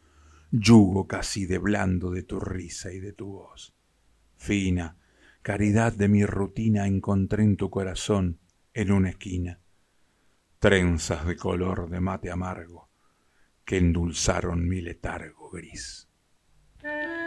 yugo 0.50 1.06
casi 1.06 1.46
de 1.46 1.56
blando 1.56 2.10
de 2.10 2.22
tu 2.22 2.38
risa 2.38 2.92
y 2.92 3.00
de 3.00 3.14
tu 3.14 3.32
voz. 3.32 3.74
Fina, 4.36 4.98
caridad 5.40 5.94
de 5.94 6.08
mi 6.08 6.26
rutina 6.26 6.86
encontré 6.86 7.44
en 7.44 7.56
tu 7.56 7.70
corazón 7.70 8.40
en 8.74 8.92
una 8.92 9.08
esquina, 9.08 9.60
trenzas 10.58 11.26
de 11.26 11.36
color 11.36 11.88
de 11.88 12.00
mate 12.00 12.30
amargo 12.30 12.90
que 13.64 13.78
endulzaron 13.78 14.68
mi 14.68 14.80
letargo 14.80 15.50
gris. 15.50 16.07
Mm-hmm. 16.84 17.17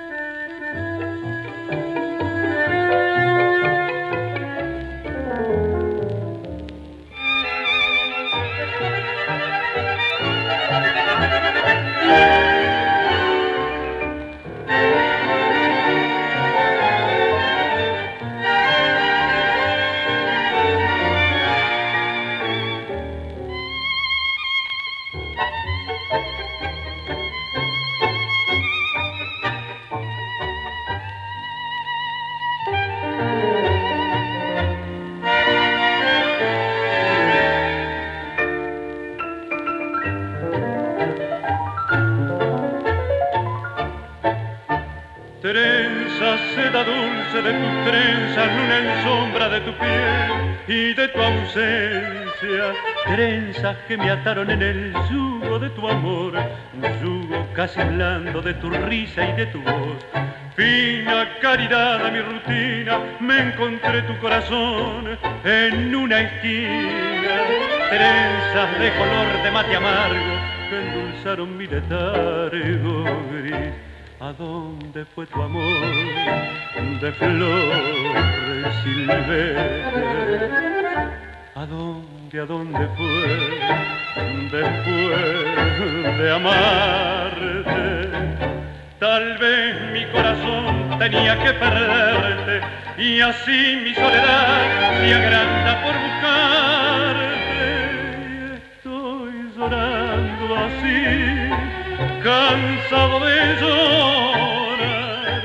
De 47.44 47.54
tus 47.54 47.92
trenzas, 47.92 48.48
luna 48.56 48.78
en 48.78 49.04
sombra 49.04 49.50
de 49.50 49.62
tu 49.62 49.74
piel 49.74 50.32
y 50.68 50.94
de 50.94 51.08
tu 51.08 51.22
ausencia. 51.22 52.74
Trenzas 53.08 53.78
que 53.88 53.98
me 53.98 54.10
ataron 54.10 54.50
en 54.52 54.62
el 54.62 54.94
yugo 55.10 55.60
de 55.60 55.70
tu 55.72 55.88
amor, 55.88 56.34
yugo 57.02 57.48
casi 57.54 57.82
blando 57.82 58.42
de 58.42 58.54
tu 58.56 58.70
risa 58.70 59.28
y 59.28 59.34
de 59.34 59.46
tu 59.48 59.62
voz. 59.62 60.06
Fina 60.56 61.28
caridad 61.42 62.06
a 62.06 62.12
mi 62.12 62.22
rutina, 62.22 63.00
me 63.20 63.40
encontré 63.40 64.04
tu 64.04 64.18
corazón 64.20 65.18
en 65.44 65.96
una 65.96 66.22
esquina. 66.22 67.36
Trenzas 67.90 68.80
de 68.80 68.92
color 68.94 69.44
de 69.44 69.52
mate 69.52 69.76
amargo 69.76 70.36
que 70.70 70.80
endulzaron 70.80 71.58
mi 71.58 71.68
letargo 71.68 73.04
gris 73.32 73.91
¿A 74.22 74.34
dónde 74.34 75.04
fue 75.16 75.26
tu 75.26 75.42
amor 75.42 75.82
de 77.02 77.12
flores 77.14 78.76
silvestres? 78.84 79.58
¿A 81.56 81.66
dónde, 81.66 82.40
a 82.40 82.46
dónde 82.46 82.88
fue 82.98 83.40
después 84.52 86.18
de 86.20 86.32
amarte? 86.36 87.64
Tal 89.00 89.38
vez 89.40 89.92
mi 89.92 90.06
corazón 90.12 91.00
tenía 91.00 91.40
que 91.40 91.54
perderte 91.54 92.62
y 93.00 93.22
así 93.22 93.80
mi 93.84 93.96
soledad 93.96 95.02
se 95.02 95.16
agranda 95.16 95.82
por 95.82 96.01
cansado 102.32 103.20
de 103.20 103.36
llorar, 103.62 105.41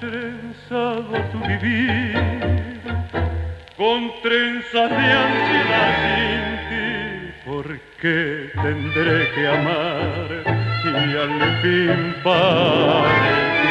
trenzado 0.00 1.14
tu 1.32 1.38
vivir, 1.52 2.82
con 3.76 3.98
trenzas 4.22 4.90
de 4.90 5.06
ansiedad 5.24 5.90
sin 6.02 6.44
ti, 6.68 6.84
¿por 7.46 7.66
qué 8.00 8.50
tendré 8.66 9.16
que 9.34 9.42
amar 9.48 10.28
y 10.84 11.16
al 11.24 11.36
fin 11.62 12.00
partir? 12.22 13.65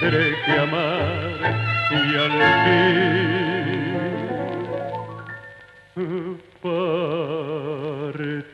Tendré 0.00 0.34
que 0.44 0.52
amar 0.52 1.40
y 1.90 2.16
al 2.16 2.32
fin 2.64 2.86
partir. 6.62 8.46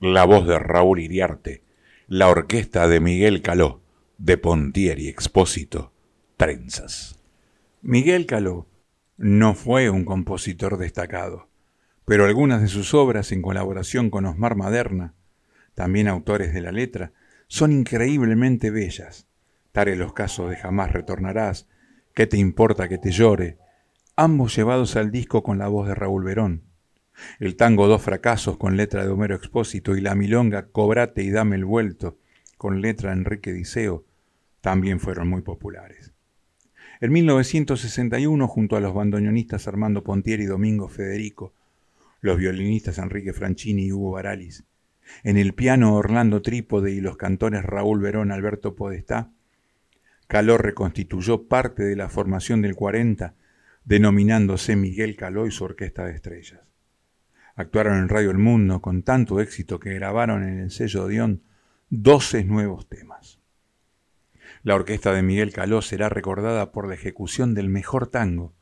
La 0.00 0.24
voz 0.24 0.46
de 0.46 0.58
Raúl 0.58 1.00
Iriarte, 1.00 1.62
la 2.06 2.28
orquesta 2.28 2.88
de 2.88 3.00
Miguel 3.00 3.42
Caló, 3.42 3.82
de 4.18 4.38
Pontieri 4.38 5.08
Expósito, 5.08 5.92
Trenzas. 6.36 7.18
Miguel 7.82 8.26
Caló 8.26 8.66
no 9.16 9.54
fue 9.54 9.90
un 9.90 10.04
compositor 10.04 10.78
destacado, 10.78 11.48
pero 12.06 12.24
algunas 12.24 12.62
de 12.62 12.68
sus 12.68 12.94
obras 12.94 13.30
en 13.32 13.42
colaboración 13.42 14.08
con 14.08 14.24
Osmar 14.24 14.56
Maderna, 14.56 15.12
también 15.74 16.08
autores 16.08 16.54
de 16.54 16.62
la 16.62 16.72
letra, 16.72 17.12
son 17.48 17.72
increíblemente 17.72 18.70
bellas. 18.70 19.26
Tare 19.72 19.94
los 19.96 20.14
casos 20.14 20.48
de 20.48 20.56
Jamás 20.56 20.92
retornarás, 20.92 21.68
¿Qué 22.14 22.26
te 22.26 22.38
importa 22.38 22.88
que 22.88 22.96
te 22.96 23.10
llore? 23.10 23.58
ambos 24.16 24.56
llevados 24.56 24.96
al 24.96 25.10
disco 25.10 25.42
con 25.42 25.58
la 25.58 25.68
voz 25.68 25.86
de 25.86 25.94
Raúl 25.94 26.24
Verón. 26.24 26.62
El 27.38 27.56
tango 27.56 27.86
Dos 27.86 28.00
Fracasos 28.00 28.56
con 28.56 28.76
letra 28.78 29.04
de 29.04 29.10
Homero 29.10 29.34
Expósito 29.34 29.94
y 29.94 30.00
la 30.00 30.14
milonga 30.14 30.68
Cobrate 30.68 31.22
y 31.22 31.30
Dame 31.30 31.56
el 31.56 31.66
Vuelto 31.66 32.18
con 32.56 32.80
letra 32.80 33.10
de 33.10 33.16
Enrique 33.18 33.52
Diceo 33.52 34.06
también 34.62 35.00
fueron 35.00 35.28
muy 35.28 35.42
populares. 35.42 36.14
En 37.00 37.12
1961, 37.12 38.48
junto 38.48 38.76
a 38.76 38.80
los 38.80 38.94
bandoneonistas 38.94 39.68
Armando 39.68 40.02
Pontieri 40.02 40.44
y 40.44 40.46
Domingo 40.46 40.88
Federico, 40.88 41.52
los 42.26 42.38
violinistas 42.38 42.98
Enrique 42.98 43.32
Franchini 43.32 43.86
y 43.86 43.92
Hugo 43.92 44.12
Baralis, 44.12 44.64
en 45.22 45.38
el 45.38 45.54
piano 45.54 45.94
Orlando 45.94 46.42
Trípode 46.42 46.90
y 46.90 47.00
los 47.00 47.16
cantores 47.16 47.64
Raúl 47.64 48.00
Verón 48.00 48.32
Alberto 48.32 48.74
Podestá, 48.74 49.32
Caló 50.26 50.58
reconstituyó 50.58 51.46
parte 51.46 51.84
de 51.84 51.94
la 51.94 52.08
formación 52.08 52.60
del 52.60 52.74
40, 52.74 53.34
denominándose 53.84 54.74
Miguel 54.74 55.16
Caló 55.16 55.46
y 55.46 55.52
su 55.52 55.64
Orquesta 55.64 56.04
de 56.04 56.16
Estrellas. 56.16 56.60
Actuaron 57.54 57.98
en 57.98 58.08
Radio 58.08 58.32
El 58.32 58.38
Mundo 58.38 58.82
con 58.82 59.04
tanto 59.04 59.40
éxito 59.40 59.78
que 59.78 59.94
grabaron 59.94 60.42
en 60.42 60.58
el 60.58 60.70
sello 60.72 61.04
Odeón 61.04 61.42
12 61.90 62.42
nuevos 62.42 62.88
temas. 62.88 63.38
La 64.64 64.74
orquesta 64.74 65.12
de 65.12 65.22
Miguel 65.22 65.52
Caló 65.52 65.80
será 65.80 66.08
recordada 66.08 66.72
por 66.72 66.88
la 66.88 66.94
ejecución 66.94 67.54
del 67.54 67.68
mejor 67.68 68.08
tango, 68.08 68.52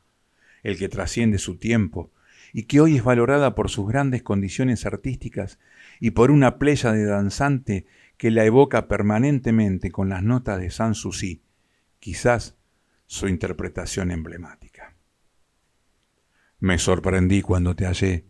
el 0.61 0.77
que 0.77 0.87
trasciende 0.87 1.39
su 1.39 1.57
tiempo 1.57 2.11
y 2.57 2.63
que 2.63 2.79
hoy 2.79 2.95
es 2.95 3.03
valorada 3.03 3.53
por 3.53 3.69
sus 3.69 3.85
grandes 3.85 4.23
condiciones 4.23 4.85
artísticas 4.85 5.59
y 5.99 6.11
por 6.11 6.31
una 6.31 6.57
playa 6.57 6.93
de 6.93 7.03
danzante 7.03 7.85
que 8.15 8.31
la 8.31 8.45
evoca 8.45 8.87
permanentemente 8.87 9.91
con 9.91 10.07
las 10.07 10.23
notas 10.23 10.61
de 10.61 10.71
Sanssouci, 10.71 11.43
quizás 11.99 12.55
su 13.07 13.27
interpretación 13.27 14.09
emblemática. 14.09 14.95
Me 16.59 16.77
sorprendí 16.77 17.41
cuando 17.41 17.75
te 17.75 17.87
hallé, 17.87 18.23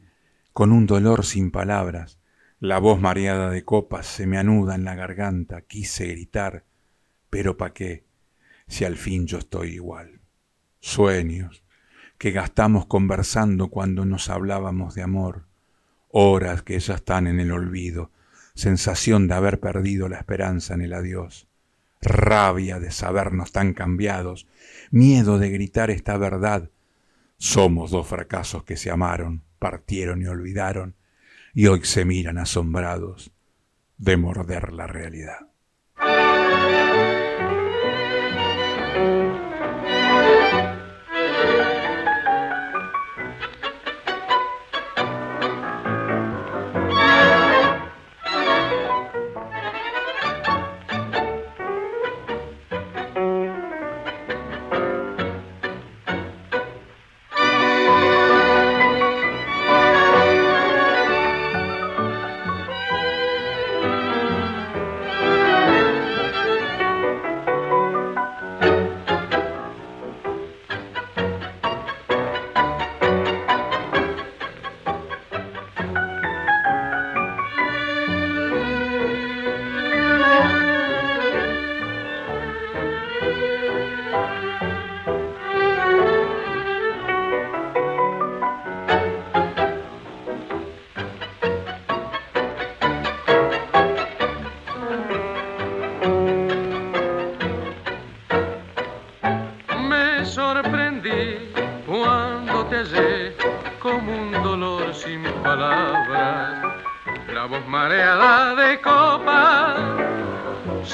con 0.53 0.71
un 0.71 0.88
dolor 0.88 1.23
sin 1.23 1.51
palabras, 1.51 2.17
la 2.59 2.79
voz 2.79 2.99
mareada 2.99 3.51
de 3.51 3.63
copas 3.63 4.07
se 4.07 4.25
me 4.25 4.39
anuda 4.39 4.73
en 4.73 4.85
la 4.85 4.95
garganta, 4.95 5.61
quise 5.61 6.07
gritar, 6.07 6.65
pero 7.29 7.57
¿pa' 7.57 7.73
qué? 7.73 8.07
Si 8.67 8.85
al 8.85 8.95
fin 8.95 9.27
yo 9.27 9.38
estoy 9.38 9.73
igual. 9.73 10.21
Sueños 10.79 11.64
que 12.25 12.31
gastamos 12.31 12.88
conversando 12.88 13.67
cuando 13.67 14.03
nos 14.03 14.31
hablábamos 14.31 14.95
de 14.95 15.03
amor, 15.03 15.43
horas 16.09 16.63
que 16.63 16.79
ya 16.79 16.95
están 16.95 17.27
en 17.27 17.39
el 17.39 17.51
olvido, 17.51 18.09
sensación 18.55 19.27
de 19.27 19.35
haber 19.35 19.59
perdido 19.59 20.09
la 20.09 20.17
esperanza 20.17 20.73
en 20.73 20.81
el 20.81 20.93
adiós, 20.93 21.47
rabia 22.01 22.79
de 22.79 22.89
sabernos 22.89 23.51
tan 23.51 23.75
cambiados, 23.75 24.47
miedo 24.89 25.38
de 25.38 25.51
gritar 25.51 25.91
esta 25.91 26.17
verdad. 26.17 26.71
Somos 27.38 27.91
dos 27.91 28.07
fracasos 28.07 28.63
que 28.63 28.75
se 28.75 28.89
amaron, 28.89 29.43
partieron 29.59 30.23
y 30.23 30.25
olvidaron, 30.25 30.95
y 31.53 31.67
hoy 31.67 31.81
se 31.83 32.05
miran 32.05 32.39
asombrados 32.39 33.29
de 33.99 34.17
morder 34.17 34.73
la 34.73 34.88
realidad. 34.88 35.41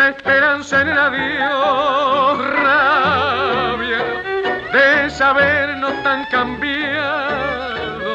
la 0.00 0.08
esperanza 0.08 0.80
en 0.80 0.88
el 0.88 0.98
adiós, 0.98 2.38
rabia 2.64 3.98
de 4.72 5.10
sabernos 5.10 5.92
tan 6.02 6.24
cambiado, 6.30 8.10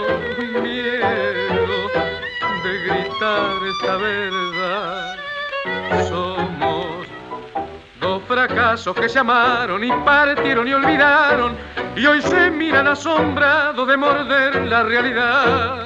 miedo 0.64 1.78
de 2.64 2.72
gritar 2.86 3.52
esta 3.72 3.98
verdad. 3.98 5.16
Somos 6.10 7.06
dos 8.00 8.24
fracasos 8.24 8.96
que 8.96 9.08
se 9.08 9.20
amaron 9.20 9.84
y 9.84 9.92
partieron 10.04 10.68
y 10.68 10.74
olvidaron 10.74 11.56
y 11.96 12.04
hoy 12.08 12.20
se 12.24 12.50
miran 12.50 12.88
asombrados 12.88 13.88
de 13.88 13.96
morder 13.96 14.56
la 14.66 14.82
realidad. 14.82 15.86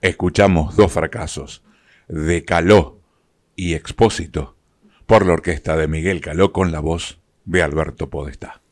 Escuchamos 0.00 0.76
dos 0.76 0.92
fracasos, 0.92 1.62
de 2.08 2.44
Caló 2.44 3.00
y 3.54 3.74
Expósito, 3.74 4.56
por 5.06 5.26
la 5.26 5.34
orquesta 5.34 5.76
de 5.76 5.88
Miguel 5.88 6.20
Caló 6.20 6.52
con 6.52 6.72
la 6.72 6.80
voz 6.80 7.20
de 7.44 7.62
Alberto 7.62 8.10
Podestá. 8.10 8.62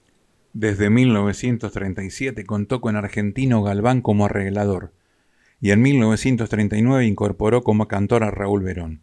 Desde 0.53 0.91
1937 0.91 2.45
contó 2.45 2.81
con 2.81 2.97
Argentino 2.97 3.63
Galván 3.63 4.01
como 4.01 4.25
arreglador 4.25 4.93
y 5.61 5.73
en 5.73 5.83
1939 5.83 7.05
incorporó 7.07 7.63
como 7.63 7.89
cantor 7.89 8.25
a 8.25 8.31
Raúl 8.31 8.63
Verón. 8.63 9.03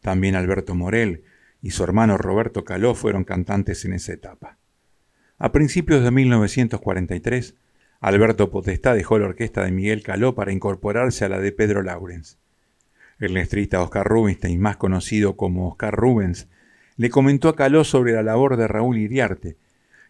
También 0.00 0.36
Alberto 0.36 0.74
Morel 0.74 1.24
y 1.60 1.70
su 1.70 1.82
hermano 1.82 2.18
Roberto 2.18 2.64
Caló 2.64 2.94
fueron 2.94 3.24
cantantes 3.24 3.84
en 3.84 3.94
esa 3.94 4.12
etapa. 4.12 4.58
A 5.38 5.52
principios 5.52 6.04
de 6.04 6.10
1943 6.10 7.56
Alberto 8.00 8.48
Potestá 8.50 8.94
dejó 8.94 9.18
la 9.18 9.26
orquesta 9.26 9.64
de 9.64 9.72
Miguel 9.72 10.04
Caló 10.04 10.36
para 10.36 10.52
incorporarse 10.52 11.24
a 11.24 11.28
la 11.28 11.40
de 11.40 11.50
Pedro 11.50 11.82
Laurens. 11.82 12.38
El 13.18 13.34
letrista 13.34 13.82
Oscar 13.82 14.06
Rubinstein, 14.06 14.60
más 14.60 14.76
conocido 14.76 15.36
como 15.36 15.68
Oscar 15.68 15.96
Rubens, 15.96 16.46
le 16.96 17.10
comentó 17.10 17.48
a 17.48 17.56
Caló 17.56 17.82
sobre 17.82 18.12
la 18.12 18.22
labor 18.22 18.56
de 18.56 18.68
Raúl 18.68 18.98
Iriarte, 18.98 19.56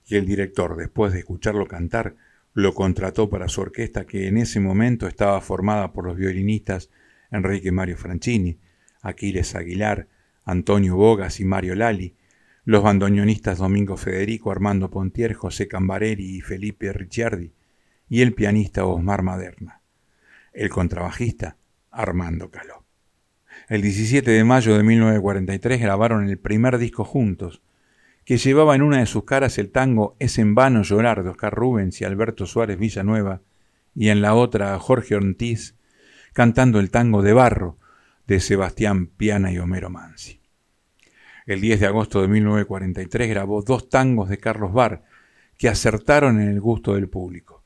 y 0.06 0.16
el 0.16 0.26
director, 0.26 0.76
después 0.76 1.14
de 1.14 1.20
escucharlo 1.20 1.66
cantar, 1.66 2.16
lo 2.52 2.74
contrató 2.74 3.30
para 3.30 3.48
su 3.48 3.62
orquesta 3.62 4.06
que 4.06 4.26
en 4.26 4.36
ese 4.36 4.60
momento 4.60 5.06
estaba 5.06 5.40
formada 5.40 5.92
por 5.92 6.04
los 6.04 6.16
violinistas 6.16 6.90
Enrique 7.30 7.72
Mario 7.72 7.96
Franchini, 7.96 8.58
Aquiles 9.00 9.54
Aguilar, 9.54 10.08
Antonio 10.44 10.96
Bogas 10.96 11.40
y 11.40 11.44
Mario 11.46 11.74
Lali, 11.74 12.16
los 12.64 12.82
bandoneonistas 12.82 13.58
Domingo 13.58 13.96
Federico, 13.96 14.50
Armando 14.50 14.90
Pontier, 14.90 15.32
José 15.32 15.68
Cambareri 15.68 16.36
y 16.36 16.40
Felipe 16.42 16.92
Ricciardi, 16.92 17.52
y 18.08 18.22
el 18.22 18.34
pianista 18.34 18.84
Osmar 18.84 19.22
Maderna. 19.22 19.80
El 20.52 20.70
contrabajista 20.70 21.56
Armando 21.90 22.50
Caló. 22.50 22.84
El 23.68 23.82
17 23.82 24.30
de 24.30 24.44
mayo 24.44 24.76
de 24.76 24.82
1943 24.82 25.80
grabaron 25.80 26.28
el 26.28 26.38
primer 26.38 26.78
disco 26.78 27.04
juntos, 27.04 27.62
que 28.24 28.38
llevaba 28.38 28.74
en 28.74 28.82
una 28.82 28.98
de 28.98 29.06
sus 29.06 29.24
caras 29.24 29.58
el 29.58 29.70
tango 29.70 30.16
Es 30.18 30.38
en 30.38 30.54
vano 30.54 30.82
llorar 30.82 31.22
de 31.22 31.30
Oscar 31.30 31.54
Rubens 31.54 32.00
y 32.00 32.04
Alberto 32.04 32.46
Suárez 32.46 32.78
Villanueva, 32.78 33.42
y 33.94 34.10
en 34.10 34.22
la 34.22 34.34
otra 34.34 34.78
Jorge 34.78 35.16
Ortiz 35.16 35.74
cantando 36.32 36.78
el 36.78 36.90
tango 36.90 37.22
de 37.22 37.32
Barro 37.32 37.78
de 38.26 38.40
Sebastián 38.40 39.06
Piana 39.06 39.50
y 39.50 39.58
Homero 39.58 39.90
Mansi. 39.90 40.40
El 41.46 41.60
10 41.60 41.80
de 41.80 41.86
agosto 41.86 42.20
de 42.20 42.28
1943 42.28 43.28
grabó 43.28 43.62
dos 43.62 43.88
tangos 43.88 44.28
de 44.28 44.38
Carlos 44.38 44.72
Bar 44.72 45.04
que 45.56 45.68
acertaron 45.68 46.40
en 46.40 46.48
el 46.48 46.60
gusto 46.60 46.94
del 46.94 47.08
público. 47.08 47.57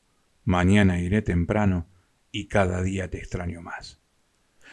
Mañana 0.45 0.99
iré 0.99 1.21
temprano 1.21 1.87
y 2.31 2.47
cada 2.47 2.81
día 2.81 3.09
te 3.09 3.17
extraño 3.17 3.61
más. 3.61 4.01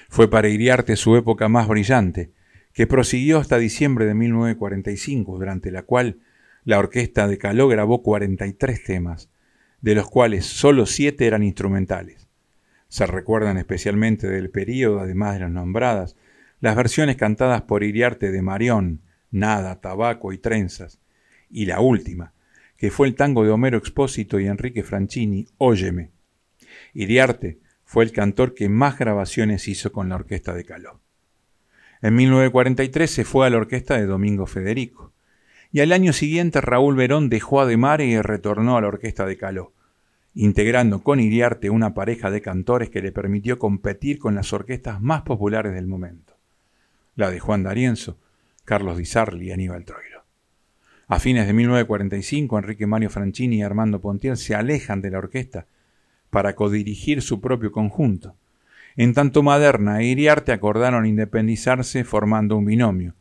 Fue 0.09 0.28
para 0.28 0.48
Iriarte 0.48 0.96
su 0.96 1.16
época 1.16 1.48
más 1.48 1.68
brillante, 1.68 2.33
que 2.72 2.87
prosiguió 2.87 3.38
hasta 3.38 3.59
diciembre 3.59 4.06
de 4.06 4.14
1945, 4.14 5.38
durante 5.38 5.70
la 5.70 5.83
cual 5.83 6.18
la 6.64 6.78
orquesta 6.78 7.28
de 7.28 7.38
Caló 7.38 7.68
grabó 7.68 8.02
43 8.02 8.83
temas, 8.85 9.30
de 9.80 9.94
los 9.94 10.09
cuales 10.09 10.46
solo 10.46 10.87
siete 10.87 11.26
eran 11.26 11.42
instrumentales. 11.42 12.28
Se 12.88 13.06
recuerdan 13.06 13.56
especialmente 13.56 14.28
del 14.28 14.50
período, 14.50 15.00
además 15.00 15.35
de 15.35 15.40
las 15.40 15.50
nombradas, 15.50 16.16
las 16.61 16.76
versiones 16.76 17.16
cantadas 17.16 17.62
por 17.62 17.85
Iriarte 17.85 18.30
de 18.30 18.42
Marión, 18.42 19.02
Nada, 19.30 19.80
Tabaco 19.80 20.33
y 20.33 20.38
Trenzas, 20.38 21.00
y 21.48 21.66
la 21.66 21.80
última, 21.80 22.35
que 22.80 22.90
fue 22.90 23.06
el 23.06 23.14
tango 23.14 23.44
de 23.44 23.50
Homero 23.50 23.76
Expósito 23.76 24.40
y 24.40 24.46
Enrique 24.46 24.82
Franchini, 24.82 25.46
Óyeme. 25.58 26.12
Iriarte 26.94 27.58
fue 27.84 28.04
el 28.04 28.10
cantor 28.10 28.54
que 28.54 28.70
más 28.70 28.98
grabaciones 28.98 29.68
hizo 29.68 29.92
con 29.92 30.08
la 30.08 30.14
orquesta 30.14 30.54
de 30.54 30.64
Caló. 30.64 30.98
En 32.00 32.14
1943 32.14 33.10
se 33.10 33.24
fue 33.26 33.46
a 33.46 33.50
la 33.50 33.58
orquesta 33.58 33.98
de 33.98 34.06
Domingo 34.06 34.46
Federico, 34.46 35.12
y 35.70 35.80
al 35.80 35.92
año 35.92 36.14
siguiente 36.14 36.62
Raúl 36.62 36.96
Verón 36.96 37.28
dejó 37.28 37.60
a 37.60 37.66
De 37.66 37.76
Mare 37.76 38.06
y 38.06 38.18
retornó 38.18 38.78
a 38.78 38.80
la 38.80 38.88
orquesta 38.88 39.26
de 39.26 39.36
Caló, 39.36 39.74
integrando 40.34 41.02
con 41.02 41.20
Iriarte 41.20 41.68
una 41.68 41.92
pareja 41.92 42.30
de 42.30 42.40
cantores 42.40 42.88
que 42.88 43.02
le 43.02 43.12
permitió 43.12 43.58
competir 43.58 44.18
con 44.18 44.34
las 44.34 44.54
orquestas 44.54 45.02
más 45.02 45.20
populares 45.20 45.74
del 45.74 45.86
momento, 45.86 46.38
la 47.14 47.30
de 47.30 47.40
Juan 47.40 47.62
D'Arienzo, 47.62 48.16
Carlos 48.64 48.96
Di 48.96 49.04
Sarli 49.04 49.48
y 49.48 49.52
Aníbal 49.52 49.84
Troilo. 49.84 50.19
A 51.11 51.18
fines 51.18 51.49
de 51.49 51.53
1945, 51.53 52.57
Enrique 52.57 52.87
Mario 52.87 53.11
Franchini 53.11 53.57
y 53.57 53.62
Armando 53.62 54.01
Pontier 54.01 54.37
se 54.37 54.55
alejan 54.55 55.03
de 55.03 55.11
la 55.11 55.18
orquesta 55.18 55.66
para 56.31 56.55
codirigir 56.55 57.20
su 57.20 57.40
propio 57.40 57.73
conjunto. 57.73 58.37
En 58.94 59.12
tanto 59.12 59.42
Maderna 59.42 60.01
e 60.03 60.05
Iriarte 60.05 60.53
acordaron 60.53 61.07
independizarse 61.07 62.05
formando 62.05 62.57
un 62.57 62.64
binomio. 62.64 63.16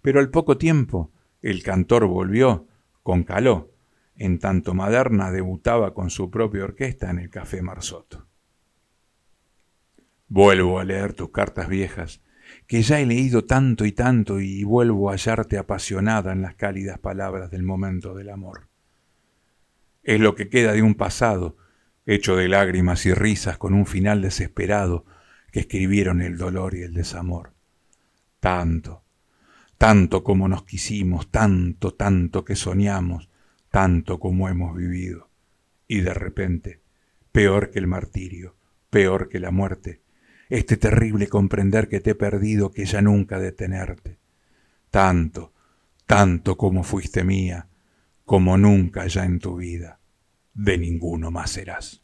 Pero 0.00 0.20
al 0.20 0.30
poco 0.30 0.58
tiempo 0.58 1.10
el 1.42 1.64
cantor 1.64 2.06
volvió 2.06 2.68
con 3.02 3.24
Caló, 3.24 3.72
en 4.14 4.38
tanto 4.38 4.72
Maderna 4.72 5.32
debutaba 5.32 5.92
con 5.92 6.10
su 6.10 6.30
propia 6.30 6.62
orquesta 6.62 7.10
en 7.10 7.18
el 7.18 7.30
Café 7.30 7.62
Marsoto. 7.62 8.28
Vuelvo 10.28 10.78
a 10.78 10.84
leer 10.84 11.14
tus 11.14 11.30
cartas 11.30 11.68
viejas, 11.68 12.20
que 12.66 12.82
ya 12.82 13.00
he 13.00 13.06
leído 13.06 13.44
tanto 13.44 13.84
y 13.84 13.92
tanto 13.92 14.40
y 14.40 14.64
vuelvo 14.64 15.10
a 15.10 15.12
hallarte 15.12 15.58
apasionada 15.58 16.32
en 16.32 16.42
las 16.42 16.54
cálidas 16.54 16.98
palabras 16.98 17.50
del 17.50 17.62
momento 17.62 18.14
del 18.14 18.30
amor. 18.30 18.68
Es 20.02 20.20
lo 20.20 20.34
que 20.34 20.48
queda 20.48 20.72
de 20.72 20.82
un 20.82 20.94
pasado 20.94 21.56
hecho 22.06 22.36
de 22.36 22.48
lágrimas 22.48 23.06
y 23.06 23.14
risas 23.14 23.58
con 23.58 23.74
un 23.74 23.86
final 23.86 24.22
desesperado 24.22 25.04
que 25.50 25.60
escribieron 25.60 26.20
el 26.20 26.36
dolor 26.36 26.74
y 26.74 26.82
el 26.82 26.94
desamor. 26.94 27.54
Tanto, 28.40 29.04
tanto 29.78 30.24
como 30.24 30.48
nos 30.48 30.64
quisimos, 30.64 31.30
tanto, 31.30 31.94
tanto 31.94 32.44
que 32.44 32.56
soñamos, 32.56 33.30
tanto 33.70 34.18
como 34.18 34.48
hemos 34.48 34.76
vivido. 34.76 35.30
Y 35.86 36.00
de 36.00 36.14
repente, 36.14 36.82
peor 37.32 37.70
que 37.70 37.78
el 37.78 37.86
martirio, 37.86 38.56
peor 38.90 39.28
que 39.28 39.40
la 39.40 39.50
muerte, 39.50 40.03
este 40.58 40.76
terrible 40.76 41.26
comprender 41.26 41.88
que 41.88 42.00
te 42.00 42.10
he 42.10 42.14
perdido, 42.14 42.70
que 42.70 42.84
ya 42.84 43.02
nunca 43.02 43.40
detenerte. 43.40 44.18
Tanto, 44.90 45.52
tanto 46.06 46.56
como 46.56 46.84
fuiste 46.84 47.24
mía, 47.24 47.68
como 48.24 48.56
nunca 48.56 49.06
ya 49.06 49.24
en 49.24 49.40
tu 49.40 49.56
vida 49.56 49.98
de 50.54 50.78
ninguno 50.78 51.32
más 51.32 51.50
serás. 51.50 52.03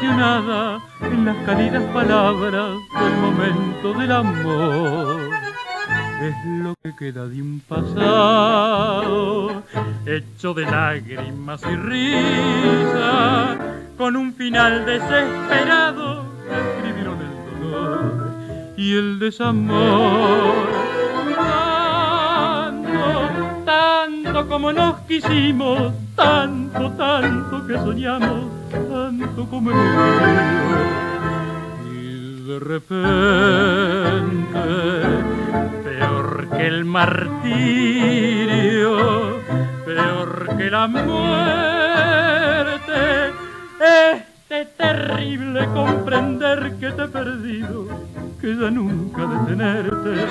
En 0.00 1.24
las 1.26 1.36
cálidas 1.44 1.82
palabras 1.92 2.78
del 2.98 3.12
momento 3.20 3.92
del 3.92 4.10
amor. 4.10 5.20
Es 6.22 6.34
lo 6.46 6.74
que 6.82 6.96
queda 6.96 7.26
de 7.26 7.42
un 7.42 7.60
pasado 7.68 9.62
hecho 10.06 10.54
de 10.54 10.64
lágrimas 10.64 11.60
y 11.70 11.76
risas, 11.76 13.58
con 13.98 14.16
un 14.16 14.32
final 14.32 14.86
desesperado 14.86 16.24
que 16.48 16.54
escribieron 16.54 17.18
el 17.20 17.60
dolor 17.60 18.30
y 18.78 18.96
el 18.96 19.18
desamor. 19.18 20.70
Tanto, 21.36 23.28
tanto 23.66 24.48
como 24.48 24.72
nos 24.72 25.00
quisimos, 25.00 25.92
tanto, 26.16 26.90
tanto 26.92 27.66
que 27.66 27.74
soñamos 27.74 28.61
tanto 28.72 29.46
como 29.48 29.70
el 29.70 29.76
y 31.92 32.48
de 32.48 32.58
repente 32.58 32.98
peor 35.84 36.48
que 36.56 36.66
el 36.66 36.84
martirio 36.86 37.52
peor 39.84 40.56
que 40.56 40.70
la 40.70 40.86
muerte 40.86 41.22
este 44.10 44.64
terrible 44.76 45.66
comprender 45.74 46.76
que 46.80 46.92
te 46.92 47.02
he 47.04 47.08
perdido 47.08 47.86
que 48.40 48.56
ya 48.56 48.70
nunca 48.70 49.26
detenerte 49.26 50.26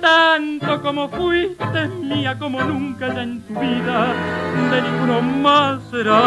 tanto 0.00 0.82
como 0.82 1.08
fuiste 1.08 1.88
mía, 2.02 2.38
como 2.38 2.62
nunca 2.62 3.14
ya 3.14 3.22
en 3.22 3.40
tu 3.42 3.54
vida, 3.58 4.14
de 4.70 4.82
ninguno 4.82 5.22
más 5.22 5.80
será. 5.90 6.20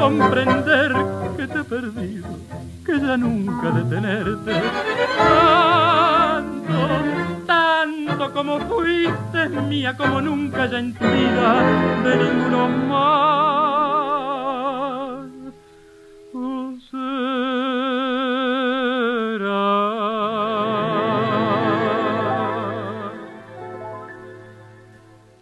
Comprender 0.00 0.92
que 1.36 1.46
te 1.46 1.58
he 1.60 1.64
perdido, 1.64 2.28
que 2.84 2.98
ya 2.98 3.16
nunca 3.16 3.70
detenerte. 3.70 4.52
Tanto, 5.18 6.88
tanto 7.46 8.32
como 8.32 8.58
fuiste 8.60 9.48
mía, 9.68 9.96
como 9.96 10.20
nunca 10.22 10.66
ya 10.66 10.78
en 10.78 10.94
tu 10.94 11.04
vida 11.04 11.62
de 12.04 12.16
ninguno 12.16 12.68
más. 12.88 13.50
Oh, 16.32 16.72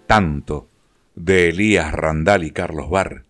Tanto 0.06 0.68
de 1.14 1.50
Elías 1.50 1.92
Randall 1.92 2.44
y 2.44 2.50
Carlos 2.50 2.90
Barr 2.90 3.27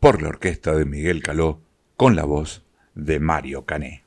por 0.00 0.22
la 0.22 0.30
orquesta 0.30 0.74
de 0.74 0.86
Miguel 0.86 1.22
Caló 1.22 1.60
con 1.96 2.16
la 2.16 2.24
voz 2.24 2.64
de 2.94 3.20
Mario 3.20 3.66
Cané. 3.66 4.02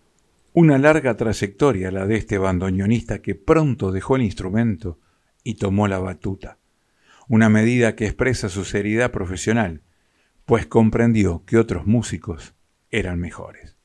Una 0.52 0.80
larga 0.80 1.16
trayectoria 1.16 1.92
la 1.92 2.08
de 2.08 2.16
este 2.16 2.40
bandoneonista 2.40 3.22
que 3.22 3.36
pronto 3.36 3.92
dejó 3.92 4.16
el 4.16 4.24
instrumento 4.24 5.00
y 5.44 5.56
tomó 5.56 5.88
la 5.88 6.00
batuta, 6.00 6.58
una 7.28 7.48
medida 7.48 7.96
que 7.96 8.06
expresa 8.06 8.50
su 8.50 8.66
seriedad 8.66 9.12
profesional, 9.12 9.82
pues 10.46 10.66
comprendió 10.66 11.44
que 11.46 11.60
otros 11.60 11.86
músicos 11.86 12.56
eran 12.90 13.20
mejores. 13.20 13.78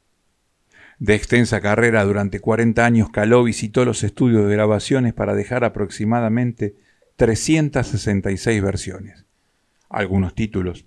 De 0.99 1.15
extensa 1.15 1.61
carrera 1.61 2.05
durante 2.05 2.41
40 2.41 2.85
años, 2.87 3.11
Caló 3.11 3.45
visitó 3.45 3.85
los 3.85 4.03
estudios 4.03 4.49
de 4.49 4.55
grabaciones 4.55 5.13
para 5.13 5.35
dejar 5.35 5.63
aproximadamente 5.63 6.75
366 7.17 8.63
versiones. 8.63 9.27
Algunos 9.91 10.35
títulos 10.35 10.87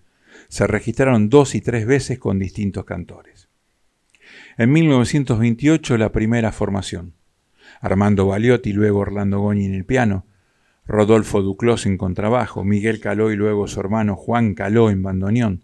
se 0.52 0.68
registraron 0.68 1.30
dos 1.30 1.56
y 1.56 1.62
tres 1.62 1.86
veces 1.86 2.20
con 2.20 2.38
distintos 2.38 2.84
cantores. 2.84 3.48
En 4.58 4.70
1928 4.74 5.98
la 5.98 6.12
primera 6.12 6.52
formación. 6.52 7.14
Armando 7.80 8.28
Baliotti, 8.28 8.74
luego 8.74 9.00
Orlando 9.00 9.40
Goñi 9.40 9.64
en 9.64 9.76
el 9.76 9.86
piano, 9.86 10.26
Rodolfo 10.86 11.42
Duclos 11.42 11.86
en 11.86 11.98
contrabajo, 11.98 12.66
Miguel 12.66 13.00
Caló 13.00 13.32
y 13.32 13.38
luego 13.38 13.66
su 13.70 13.80
hermano 13.80 14.18
Juan 14.18 14.54
Caló 14.54 14.90
en 14.90 15.02
bandoneón, 15.02 15.64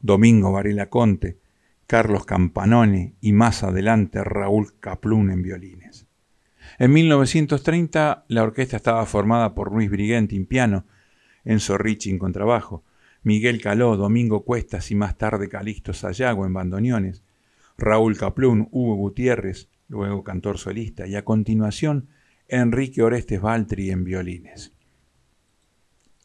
Domingo 0.00 0.52
Varela 0.52 0.88
Conte, 0.88 1.38
Carlos 1.88 2.24
Campanone 2.24 3.14
y 3.20 3.32
más 3.32 3.64
adelante 3.64 4.22
Raúl 4.22 4.78
Caplún 4.78 5.32
en 5.32 5.42
violines. 5.42 6.06
En 6.78 6.92
1930 6.92 8.26
la 8.28 8.44
orquesta 8.44 8.76
estaba 8.76 9.04
formada 9.04 9.52
por 9.56 9.72
Luis 9.72 9.90
Briguenti 9.90 10.36
en 10.36 10.46
piano, 10.46 10.84
Enzo 11.44 11.76
Ricci 11.76 12.10
en 12.10 12.20
contrabajo, 12.20 12.84
Miguel 13.22 13.60
Caló, 13.60 13.96
Domingo 13.96 14.44
Cuestas 14.44 14.90
y 14.90 14.94
más 14.94 15.16
tarde 15.16 15.48
Calixto 15.48 15.92
Sayago 15.92 16.44
en 16.44 16.52
bandoneones, 16.52 17.22
Raúl 17.78 18.16
Caplún, 18.16 18.68
Hugo 18.70 18.96
Gutiérrez, 18.96 19.68
luego 19.88 20.24
cantor 20.24 20.58
solista, 20.58 21.06
y 21.06 21.14
a 21.14 21.24
continuación 21.24 22.08
Enrique 22.48 23.02
Orestes 23.02 23.40
Baltri 23.40 23.90
en 23.90 24.04
violines. 24.04 24.72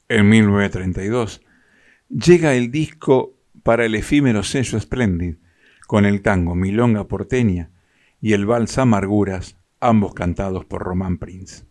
En 0.10 0.29
1932 0.29 1.41
llega 2.10 2.55
el 2.55 2.71
disco 2.71 3.38
para 3.63 3.86
el 3.86 3.95
efímero 3.95 4.43
sello 4.43 4.79
Splendid, 4.79 5.36
con 5.86 6.05
el 6.05 6.21
tango 6.21 6.55
Milonga 6.55 7.07
Porteña 7.07 7.71
y 8.21 8.33
el 8.33 8.45
vals 8.45 8.77
Amarguras, 8.77 9.57
ambos 9.79 10.13
cantados 10.13 10.65
por 10.65 10.81
Román 10.81 11.17
Prince. 11.17 11.65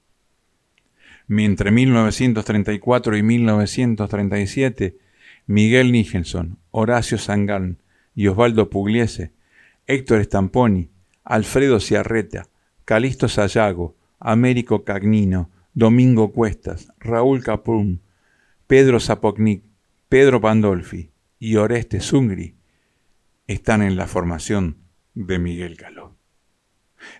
Entre 1.29 1.71
1934 1.71 3.17
y 3.17 3.23
1937 3.23 4.97
Miguel 5.47 5.93
Nicholson, 5.93 6.59
Horacio 6.73 7.19
Sangán 7.19 7.79
y 8.15 8.27
Osvaldo 8.27 8.69
Pugliese, 8.69 9.33
Héctor 9.87 10.25
Stamponi, 10.25 10.91
Alfredo 11.25 11.79
Ciarreta, 11.81 12.49
Calisto 12.85 13.29
Sayago, 13.29 13.97
Américo 14.19 14.85
Cagnino, 14.85 15.51
Domingo 15.75 16.33
Cuestas, 16.33 16.93
Raúl 16.99 17.43
Caprum, 17.43 17.99
Pedro 18.67 18.99
Zapocnik, 18.99 19.63
Pedro 20.09 20.41
Pandolfi 20.41 21.11
y 21.39 21.57
Oreste 21.57 22.01
Zungri 22.01 22.57
están 23.47 23.83
en 23.83 23.97
la 23.97 24.07
formación 24.07 24.79
de 25.15 25.39
Miguel 25.39 25.77
Caló. 25.77 26.17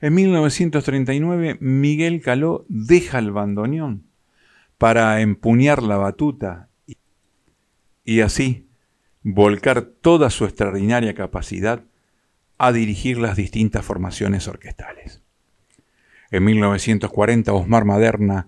En 0.01 0.15
1939 0.15 1.59
Miguel 1.61 2.21
Caló 2.21 2.65
deja 2.69 3.19
el 3.19 3.31
bandoneón 3.31 4.05
para 4.79 5.21
empuñar 5.21 5.83
la 5.83 5.97
batuta 5.97 6.66
y 8.07 8.21
así 8.21 8.69
volcar 9.23 9.83
toda 9.83 10.31
su 10.31 10.45
extraordinaria 10.45 11.13
capacidad 11.15 11.85
a 12.57 12.73
dirigir 12.73 13.19
las 13.19 13.37
distintas 13.37 13.85
formaciones 13.85 14.49
orquestales. 14.49 15.23
En 16.31 16.45
1940 16.45 17.53
Osmar 17.53 17.85
Maderna 17.85 18.47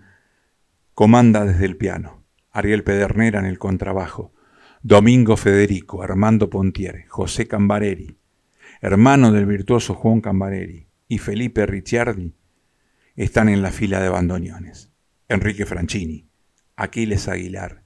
comanda 0.95 1.45
desde 1.45 1.67
el 1.67 1.77
piano, 1.77 2.25
Ariel 2.53 2.85
Pedernera 2.85 3.41
en 3.41 3.47
el 3.47 3.59
contrabajo, 3.59 4.33
Domingo 4.83 5.37
Federico, 5.37 6.03
Armando 6.03 6.49
Pontier, 6.49 7.07
José 7.09 7.49
Cambareri, 7.49 8.17
hermano 8.81 9.33
del 9.33 9.47
virtuoso 9.47 9.95
Juan 9.95 10.21
Cambareri, 10.21 10.87
y 11.09 11.19
Felipe 11.19 11.67
Ricciardi 11.67 12.35
están 13.17 13.49
en 13.49 13.63
la 13.63 13.73
fila 13.73 14.01
de 14.01 14.09
bandoneones. 14.09 14.93
Enrique 15.29 15.67
Franchini, 15.67 16.29
Aquiles 16.77 17.27
Aguilar, 17.27 17.83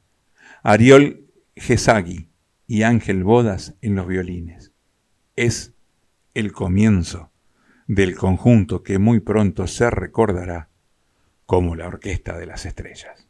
Ariol 0.63 1.22
Gesagui 1.57 2.29
y 2.67 2.83
Ángel 2.83 3.25
Bodas 3.25 3.77
en 3.81 3.95
los 3.95 4.07
violines. 4.07 4.73
Es 5.37 5.75
el 6.35 6.53
comienzo 6.53 7.31
del 7.87 8.17
conjunto 8.17 8.83
que 8.83 8.99
muy 8.99 9.21
pronto 9.21 9.67
se 9.67 9.91
recordará 9.91 10.71
como 11.47 11.77
la 11.77 11.89
Orquesta 11.89 12.39
de 12.39 12.47
las 12.47 12.65
Estrellas. 12.65 13.29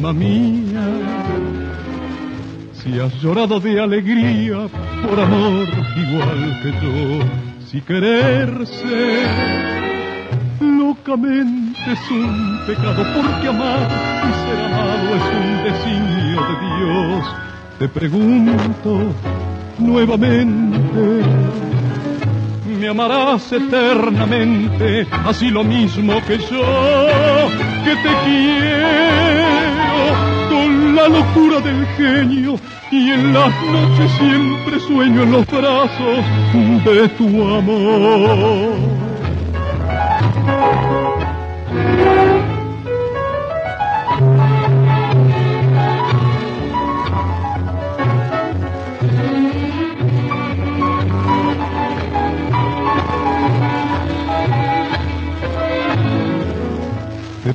Alma 0.00 0.12
mía, 0.14 0.80
si 2.72 2.98
has 2.98 3.12
llorado 3.22 3.60
de 3.60 3.78
alegría 3.78 4.66
por 5.06 5.20
amor 5.20 5.68
igual 5.94 6.60
que 6.62 6.72
yo, 6.80 7.20
si 7.66 7.82
quererse 7.82 9.26
locamente 10.60 11.92
es 11.92 12.10
un 12.10 12.60
pecado, 12.66 13.04
porque 13.14 13.48
amar 13.48 13.90
y 14.24 14.32
ser 14.42 14.64
amado 14.64 15.16
es 15.16 15.26
un 15.38 15.50
designio 15.64 16.40
de 16.48 16.54
Dios. 16.66 17.22
Te 17.78 17.88
pregunto 17.88 19.14
nuevamente, 19.78 21.22
me 22.80 22.88
amarás 22.88 23.52
eternamente, 23.52 25.06
así 25.26 25.50
lo 25.50 25.62
mismo 25.62 26.14
que 26.26 26.38
yo, 26.38 26.64
que 27.84 27.94
te 27.94 28.12
quiero 28.24 29.50
con 30.48 30.96
la 30.96 31.08
locura 31.08 31.60
del 31.60 31.86
genio 31.98 32.58
y 32.90 33.10
en 33.10 33.34
las 33.34 33.52
noches 33.66 34.10
siempre 34.12 34.80
sueño 34.80 35.24
en 35.24 35.32
los 35.32 35.46
brazos 35.46 36.24
de 36.86 37.08
tu 37.10 37.26
amor. 37.54 39.00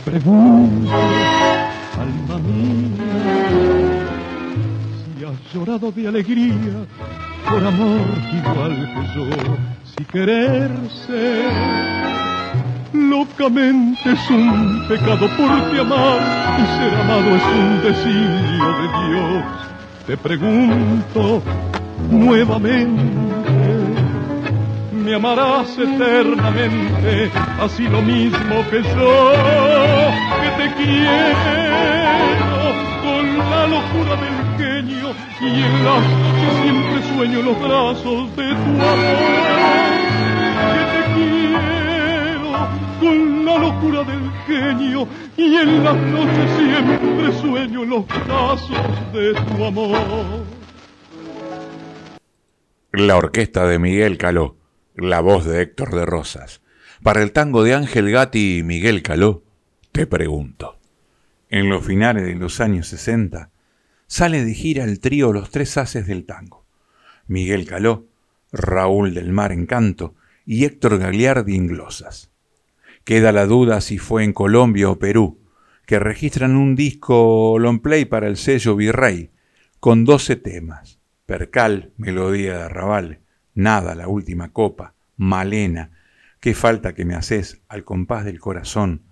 Pregunto, 0.06 0.92
alma 2.00 2.38
mía, 2.38 3.06
si 5.18 5.26
has 5.26 5.54
llorado 5.54 5.92
de 5.92 6.08
alegría 6.08 6.86
por 7.50 7.66
amor 7.66 8.06
igual 8.32 8.76
que 8.94 9.04
yo, 9.16 9.28
si 9.98 10.06
quererse 10.06 11.44
locamente 12.94 14.12
es 14.12 14.30
un 14.30 14.86
pecado 14.88 15.28
porque 15.36 15.80
amar 15.80 16.20
y 16.60 16.66
ser 16.78 16.94
amado 17.02 17.36
es 17.36 17.44
un 17.44 17.82
designio 17.82 18.68
de 18.80 18.88
Dios. 19.08 19.44
Te 20.06 20.18
pregunto 20.18 21.42
nuevamente, 22.12 23.02
¿me 24.94 25.16
amarás 25.16 25.78
eternamente 25.78 27.32
así 27.60 27.88
lo 27.88 28.02
mismo 28.02 28.64
que 28.70 28.84
yo 28.84 29.85
te 30.58 30.74
quiero 30.76 32.16
con 33.04 33.38
la 33.38 33.68
locura 33.68 34.16
del 34.16 34.38
genio 34.58 35.14
y 35.42 35.48
en 35.48 35.84
las 35.84 36.02
noches 36.02 36.52
siempre 36.62 37.04
sueño 37.16 37.42
los 37.42 37.60
brazos 37.60 38.36
de 38.36 38.50
tu 38.50 38.72
amor 38.82 39.26
que 40.72 40.82
te 40.94 41.02
quiero 41.14 42.70
con 43.00 43.46
la 43.46 43.58
locura 43.58 44.04
del 44.04 44.32
genio 44.48 45.08
y 45.36 45.56
en 45.58 45.84
las 45.84 45.96
noches 45.96 46.52
siempre 46.58 47.34
sueño 47.42 47.86
los 47.86 48.08
brazos 48.08 49.14
de 49.14 49.34
tu 49.34 49.66
amor. 49.66 50.46
La 52.92 53.18
orquesta 53.18 53.68
de 53.68 53.78
Miguel 53.78 54.18
Caló, 54.18 54.56
la 54.96 55.20
voz 55.20 55.44
de 55.44 55.62
Héctor 55.62 55.94
de 55.94 56.06
Rosas. 56.06 56.62
Para 57.04 57.22
el 57.22 57.34
tango 57.34 57.64
de 57.64 57.74
Ángel 57.74 58.10
Gatti 58.10 58.60
y 58.60 58.64
Miguel 58.64 59.02
Caló, 59.04 59.45
te 59.96 60.08
pregunto. 60.08 60.78
En 61.48 61.70
los 61.70 61.86
finales 61.86 62.26
de 62.26 62.36
los 62.36 62.60
años 62.60 62.90
60, 62.90 63.50
sale 64.08 64.44
de 64.44 64.54
gira 64.54 64.84
el 64.84 65.00
trío 65.00 65.32
Los 65.32 65.52
Tres 65.52 65.78
Haces 65.78 66.06
del 66.06 66.26
Tango. 66.26 66.66
Miguel 67.28 67.66
Caló, 67.66 68.06
Raúl 68.52 69.14
del 69.14 69.32
Mar 69.32 69.54
en 69.54 69.66
canto 69.66 70.14
y 70.46 70.66
Héctor 70.66 70.98
Gagliardi 70.98 71.56
en 71.56 71.68
glosas. 71.68 72.30
Queda 73.06 73.32
la 73.32 73.46
duda 73.46 73.80
si 73.80 73.98
fue 73.98 74.26
en 74.26 74.34
Colombia 74.34 74.90
o 74.90 75.00
Perú, 75.00 75.40
que 75.86 75.98
registran 75.98 76.58
un 76.58 76.76
disco 76.76 77.58
long 77.58 77.82
play 77.82 78.04
para 78.04 78.28
el 78.28 78.36
sello 78.36 78.76
Virrey, 78.76 79.32
con 79.80 80.04
12 80.04 80.36
temas. 80.36 81.00
Percal, 81.26 81.94
Melodía 81.96 82.58
de 82.58 82.64
Arrabal, 82.64 83.20
Nada, 83.54 83.96
La 83.96 84.10
Última 84.10 84.52
Copa, 84.52 84.94
Malena, 85.16 85.92
Qué 86.42 86.54
falta 86.54 86.94
que 86.94 87.06
me 87.06 87.16
haces, 87.16 87.62
Al 87.70 87.86
compás 87.86 88.26
del 88.26 88.42
corazón. 88.42 89.05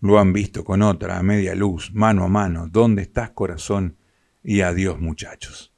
Lo 0.00 0.18
han 0.18 0.32
visto 0.32 0.64
con 0.64 0.82
otra, 0.82 1.18
a 1.18 1.22
media 1.22 1.54
luz, 1.54 1.92
mano 1.92 2.24
a 2.24 2.28
mano, 2.28 2.68
¿dónde 2.68 3.02
estás 3.02 3.30
corazón? 3.30 3.98
Y 4.42 4.62
adiós 4.62 4.98
muchachos. 4.98 5.72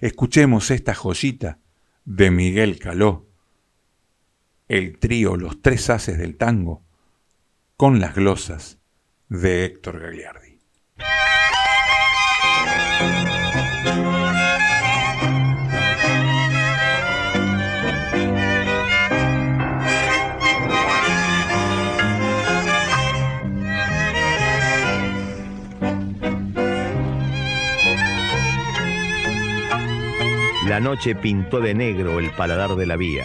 Escuchemos 0.00 0.70
esta 0.70 0.94
joyita 0.94 1.58
de 2.04 2.30
Miguel 2.30 2.78
Caló, 2.78 3.26
el 4.68 4.98
trío 4.98 5.36
Los 5.36 5.62
Tres 5.62 5.88
Haces 5.88 6.18
del 6.18 6.36
Tango, 6.36 6.82
con 7.76 8.00
las 8.00 8.14
glosas 8.14 8.78
de 9.28 9.64
Héctor 9.64 10.00
Gagliardi. 10.00 10.58
La 30.68 30.80
noche 30.80 31.14
pintó 31.14 31.60
de 31.60 31.72
negro 31.72 32.18
el 32.18 32.30
paladar 32.32 32.76
de 32.76 32.84
la 32.84 32.96
vía, 32.96 33.24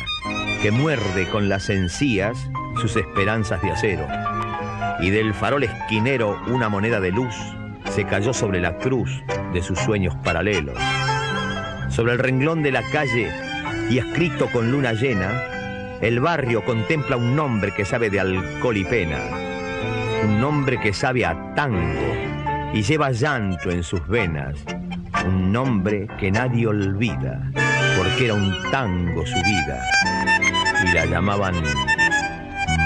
que 0.61 0.71
muerde 0.71 1.27
con 1.27 1.49
las 1.49 1.69
encías 1.69 2.49
sus 2.79 2.95
esperanzas 2.95 3.61
de 3.61 3.69
acero. 3.69 4.07
Y 5.01 5.09
del 5.09 5.33
farol 5.33 5.65
esquinero 5.65 6.41
una 6.47 6.69
moneda 6.69 7.01
de 7.01 7.11
luz 7.11 7.35
se 7.91 8.05
cayó 8.05 8.33
sobre 8.33 8.61
la 8.61 8.77
cruz 8.77 9.21
de 9.51 9.61
sus 9.61 9.77
sueños 9.77 10.15
paralelos. 10.23 10.77
Sobre 11.89 12.13
el 12.13 12.19
renglón 12.19 12.63
de 12.63 12.71
la 12.71 12.81
calle 12.93 13.29
y 13.89 13.97
escrito 13.97 14.47
con 14.47 14.71
luna 14.71 14.93
llena, 14.93 15.43
el 15.99 16.21
barrio 16.21 16.63
contempla 16.63 17.17
un 17.17 17.35
nombre 17.35 17.73
que 17.73 17.83
sabe 17.83 18.09
de 18.09 18.21
alcohol 18.21 18.77
y 18.77 18.85
pena, 18.85 19.19
un 20.23 20.39
nombre 20.39 20.79
que 20.79 20.93
sabe 20.93 21.25
a 21.25 21.53
tango 21.55 22.71
y 22.73 22.83
lleva 22.83 23.11
llanto 23.11 23.69
en 23.69 23.83
sus 23.83 24.07
venas 24.07 24.63
un 25.25 25.51
nombre 25.51 26.07
que 26.19 26.31
nadie 26.31 26.67
olvida, 26.67 27.41
porque 27.97 28.25
era 28.25 28.33
un 28.33 28.53
tango 28.71 29.25
su 29.25 29.35
vida, 29.35 29.83
y 30.85 30.93
la 30.93 31.05
llamaban 31.05 31.55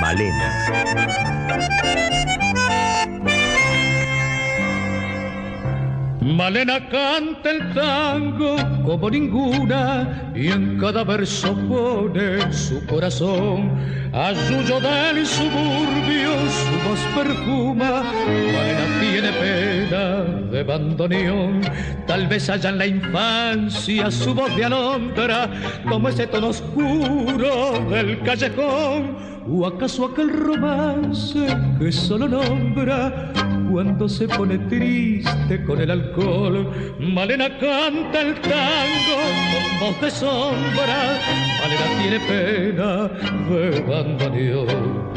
Malena. 0.01 0.53
Malena 6.21 6.87
canta 6.89 7.49
el 7.49 7.73
tango 7.73 8.57
como 8.83 9.09
ninguna 9.09 10.31
y 10.35 10.49
en 10.49 10.77
cada 10.77 11.03
verso 11.03 11.55
pone 11.67 12.51
su 12.53 12.85
corazón. 12.85 13.71
A 14.13 14.33
suyo 14.33 14.79
del 14.79 15.25
suburbio 15.25 16.31
su 16.49 16.87
voz 16.87 16.99
perfuma. 17.15 18.03
Malena 18.03 18.99
tiene 18.99 19.31
pena 19.33 20.23
de 20.51 20.63
bandoneón. 20.63 21.61
Tal 22.05 22.27
vez 22.27 22.49
haya 22.49 22.69
en 22.69 22.77
la 22.77 22.87
infancia 22.87 24.09
su 24.09 24.33
voz 24.33 24.55
de 24.55 24.65
alondra 24.65 25.49
como 25.87 26.09
ese 26.09 26.27
tono 26.27 26.47
oscuro 26.47 27.85
del 27.89 28.21
callejón. 28.21 29.36
¿O 29.49 29.65
acaso 29.65 30.05
aquel 30.05 30.29
romance 30.29 31.47
que 31.79 31.91
solo 31.91 32.27
nombra 32.27 33.33
cuando 33.69 34.07
se 34.07 34.27
pone 34.27 34.57
triste 34.57 35.63
con 35.65 35.81
el 35.81 35.91
alcohol. 35.91 36.95
Malena 36.99 37.49
canta 37.57 38.21
el 38.21 38.35
tango 38.41 39.17
con 39.51 39.79
voz 39.79 40.01
de 40.01 40.11
sombra, 40.11 41.19
Malena 41.59 41.87
tiene 42.01 42.19
pena 42.21 43.07
de 43.49 43.81
bandoneón. 43.81 45.13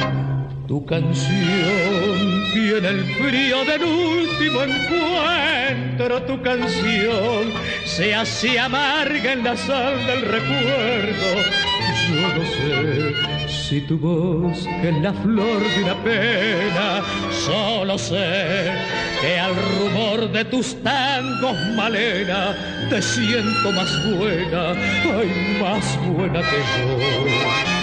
Tu 0.66 0.84
canción 0.86 2.44
tiene 2.52 2.88
el 2.88 3.04
frío 3.04 3.64
del 3.64 3.82
último 3.82 4.62
encuentro, 4.62 6.22
tu 6.22 6.40
canción 6.42 7.52
se 7.84 8.14
hace 8.14 8.58
amarga 8.58 9.32
en 9.32 9.44
la 9.44 9.56
sal 9.56 9.94
del 10.06 10.22
recuerdo. 10.22 11.79
Yo 12.10 12.28
no 12.34 12.44
sé 12.44 13.14
si 13.48 13.80
tu 13.82 13.96
voz 13.96 14.66
es 14.82 15.00
la 15.00 15.12
flor 15.12 15.62
de 15.62 15.84
una 15.84 15.94
pena, 16.02 17.02
solo 17.30 17.96
sé 17.98 18.72
que 19.20 19.38
al 19.38 19.54
rumor 19.78 20.32
de 20.32 20.44
tus 20.46 20.74
tangos, 20.82 21.56
Malena, 21.76 22.56
te 22.88 23.00
siento 23.00 23.70
más 23.72 23.90
buena, 24.16 24.72
ay, 24.72 25.58
más 25.60 25.98
buena 26.08 26.40
que 26.40 26.56
yo. 26.56 27.79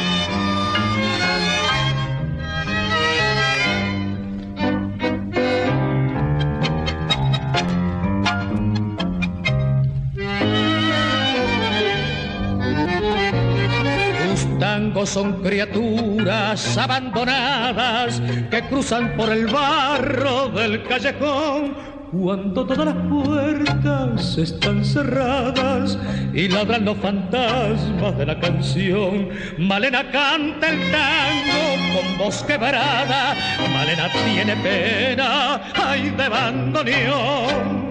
Son 15.05 15.43
criaturas 15.43 16.77
abandonadas 16.77 18.21
que 18.49 18.61
cruzan 18.63 19.15
por 19.15 19.29
el 19.29 19.47
barro 19.47 20.49
del 20.49 20.83
callejón 20.83 21.75
cuando 22.11 22.65
todas 22.65 22.85
las 22.85 22.95
puertas 23.07 24.37
están 24.37 24.83
cerradas 24.83 25.99
y 26.33 26.47
ladran 26.47 26.85
los 26.85 26.97
fantasmas 26.97 28.17
de 28.17 28.25
la 28.25 28.39
canción. 28.39 29.29
Malena 29.57 30.09
canta 30.09 30.69
el 30.69 30.79
tango 30.91 31.93
con 31.93 32.17
voz 32.17 32.43
quebrada, 32.43 33.35
Malena 33.73 34.09
tiene 34.25 34.55
pena, 34.57 35.61
ay 35.75 36.09
de 36.09 36.29
bandoneón. 36.29 37.87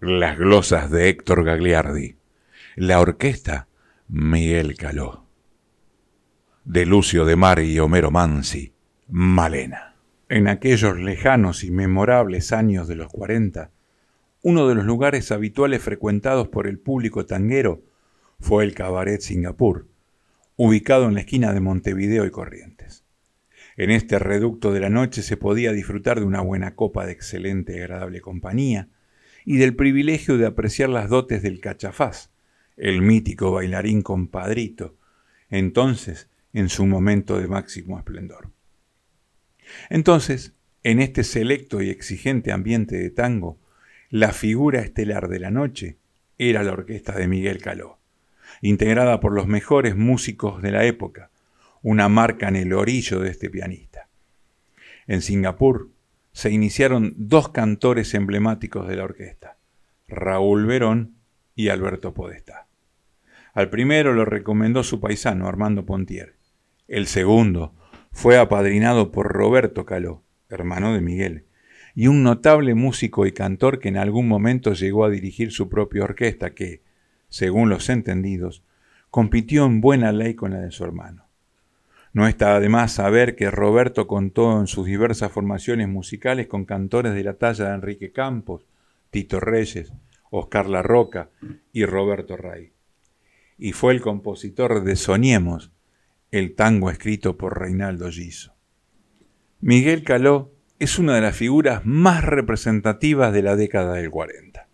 Las 0.00 0.38
glosas 0.38 0.90
de 0.90 1.08
Héctor 1.08 1.44
Gagliardi. 1.44 2.19
La 2.76 3.00
orquesta, 3.00 3.66
Miguel 4.06 4.76
Caló. 4.76 5.26
De 6.64 6.86
Lucio 6.86 7.24
de 7.24 7.34
Mar 7.34 7.58
y 7.58 7.80
Homero 7.80 8.12
Mansi, 8.12 8.72
Malena. 9.08 9.96
En 10.28 10.46
aquellos 10.46 10.96
lejanos 10.96 11.64
y 11.64 11.72
memorables 11.72 12.52
años 12.52 12.86
de 12.86 12.94
los 12.94 13.10
40, 13.10 13.72
uno 14.42 14.68
de 14.68 14.76
los 14.76 14.84
lugares 14.84 15.32
habituales 15.32 15.82
frecuentados 15.82 16.46
por 16.46 16.68
el 16.68 16.78
público 16.78 17.26
tanguero 17.26 17.82
fue 18.38 18.62
el 18.62 18.72
Cabaret 18.72 19.20
Singapur, 19.20 19.88
ubicado 20.54 21.08
en 21.08 21.14
la 21.14 21.20
esquina 21.20 21.52
de 21.52 21.60
Montevideo 21.60 22.24
y 22.24 22.30
Corrientes. 22.30 23.04
En 23.76 23.90
este 23.90 24.20
reducto 24.20 24.72
de 24.72 24.78
la 24.78 24.90
noche 24.90 25.22
se 25.22 25.36
podía 25.36 25.72
disfrutar 25.72 26.20
de 26.20 26.26
una 26.26 26.40
buena 26.40 26.76
copa 26.76 27.04
de 27.04 27.12
excelente 27.12 27.76
y 27.76 27.80
agradable 27.80 28.20
compañía 28.20 28.88
y 29.44 29.56
del 29.56 29.74
privilegio 29.74 30.38
de 30.38 30.46
apreciar 30.46 30.88
las 30.88 31.08
dotes 31.08 31.42
del 31.42 31.60
cachafaz, 31.60 32.30
el 32.80 33.02
mítico 33.02 33.52
bailarín 33.52 34.00
compadrito, 34.00 34.96
entonces 35.50 36.28
en 36.54 36.70
su 36.70 36.86
momento 36.86 37.38
de 37.38 37.46
máximo 37.46 37.98
esplendor. 37.98 38.50
Entonces, 39.90 40.54
en 40.82 41.00
este 41.00 41.22
selecto 41.22 41.82
y 41.82 41.90
exigente 41.90 42.52
ambiente 42.52 42.96
de 42.96 43.10
tango, 43.10 43.58
la 44.08 44.32
figura 44.32 44.80
estelar 44.80 45.28
de 45.28 45.38
la 45.38 45.50
noche 45.50 45.98
era 46.38 46.62
la 46.62 46.72
orquesta 46.72 47.12
de 47.12 47.28
Miguel 47.28 47.60
Caló, 47.60 47.98
integrada 48.62 49.20
por 49.20 49.32
los 49.32 49.46
mejores 49.46 49.94
músicos 49.94 50.62
de 50.62 50.70
la 50.70 50.86
época, 50.86 51.30
una 51.82 52.08
marca 52.08 52.48
en 52.48 52.56
el 52.56 52.72
orillo 52.72 53.20
de 53.20 53.30
este 53.30 53.50
pianista. 53.50 54.08
En 55.06 55.20
Singapur 55.20 55.90
se 56.32 56.50
iniciaron 56.50 57.12
dos 57.16 57.50
cantores 57.50 58.14
emblemáticos 58.14 58.88
de 58.88 58.96
la 58.96 59.04
orquesta, 59.04 59.58
Raúl 60.08 60.64
Verón 60.64 61.16
y 61.54 61.68
Alberto 61.68 62.14
Podestá. 62.14 62.69
Al 63.52 63.68
primero 63.68 64.12
lo 64.12 64.24
recomendó 64.24 64.82
su 64.82 65.00
paisano 65.00 65.48
Armando 65.48 65.84
Pontier. 65.84 66.36
El 66.86 67.06
segundo 67.06 67.74
fue 68.12 68.38
apadrinado 68.38 69.10
por 69.10 69.32
Roberto 69.32 69.84
Caló, 69.84 70.22
hermano 70.48 70.94
de 70.94 71.00
Miguel, 71.00 71.44
y 71.94 72.06
un 72.06 72.22
notable 72.22 72.74
músico 72.74 73.26
y 73.26 73.32
cantor 73.32 73.80
que 73.80 73.88
en 73.88 73.96
algún 73.96 74.28
momento 74.28 74.72
llegó 74.72 75.04
a 75.04 75.10
dirigir 75.10 75.52
su 75.52 75.68
propia 75.68 76.04
orquesta 76.04 76.50
que, 76.50 76.82
según 77.28 77.68
los 77.68 77.88
entendidos, 77.88 78.62
compitió 79.10 79.66
en 79.66 79.80
buena 79.80 80.12
ley 80.12 80.34
con 80.34 80.52
la 80.52 80.60
de 80.60 80.70
su 80.70 80.84
hermano. 80.84 81.26
No 82.12 82.26
está 82.26 82.56
además 82.56 82.92
saber 82.92 83.36
que 83.36 83.50
Roberto 83.50 84.06
contó 84.06 84.60
en 84.60 84.66
sus 84.66 84.86
diversas 84.86 85.30
formaciones 85.30 85.88
musicales 85.88 86.48
con 86.48 86.64
cantores 86.64 87.14
de 87.14 87.22
la 87.22 87.34
talla 87.34 87.68
de 87.68 87.74
Enrique 87.74 88.12
Campos, 88.12 88.66
Tito 89.10 89.38
Reyes, 89.38 89.92
Oscar 90.30 90.68
La 90.68 90.82
Roca 90.82 91.30
y 91.72 91.84
Roberto 91.84 92.36
Ray. 92.36 92.72
Y 93.62 93.72
fue 93.72 93.92
el 93.92 94.00
compositor 94.00 94.84
de 94.84 94.96
Soñemos, 94.96 95.70
el 96.30 96.54
tango 96.54 96.90
escrito 96.90 97.36
por 97.36 97.60
Reinaldo 97.60 98.10
Giso. 98.10 98.54
Miguel 99.60 100.02
Caló 100.02 100.50
es 100.78 100.98
una 100.98 101.14
de 101.14 101.20
las 101.20 101.36
figuras 101.36 101.82
más 101.84 102.24
representativas 102.24 103.34
de 103.34 103.42
la 103.42 103.56
década 103.56 103.96
del 103.96 104.10
40. 104.10 104.66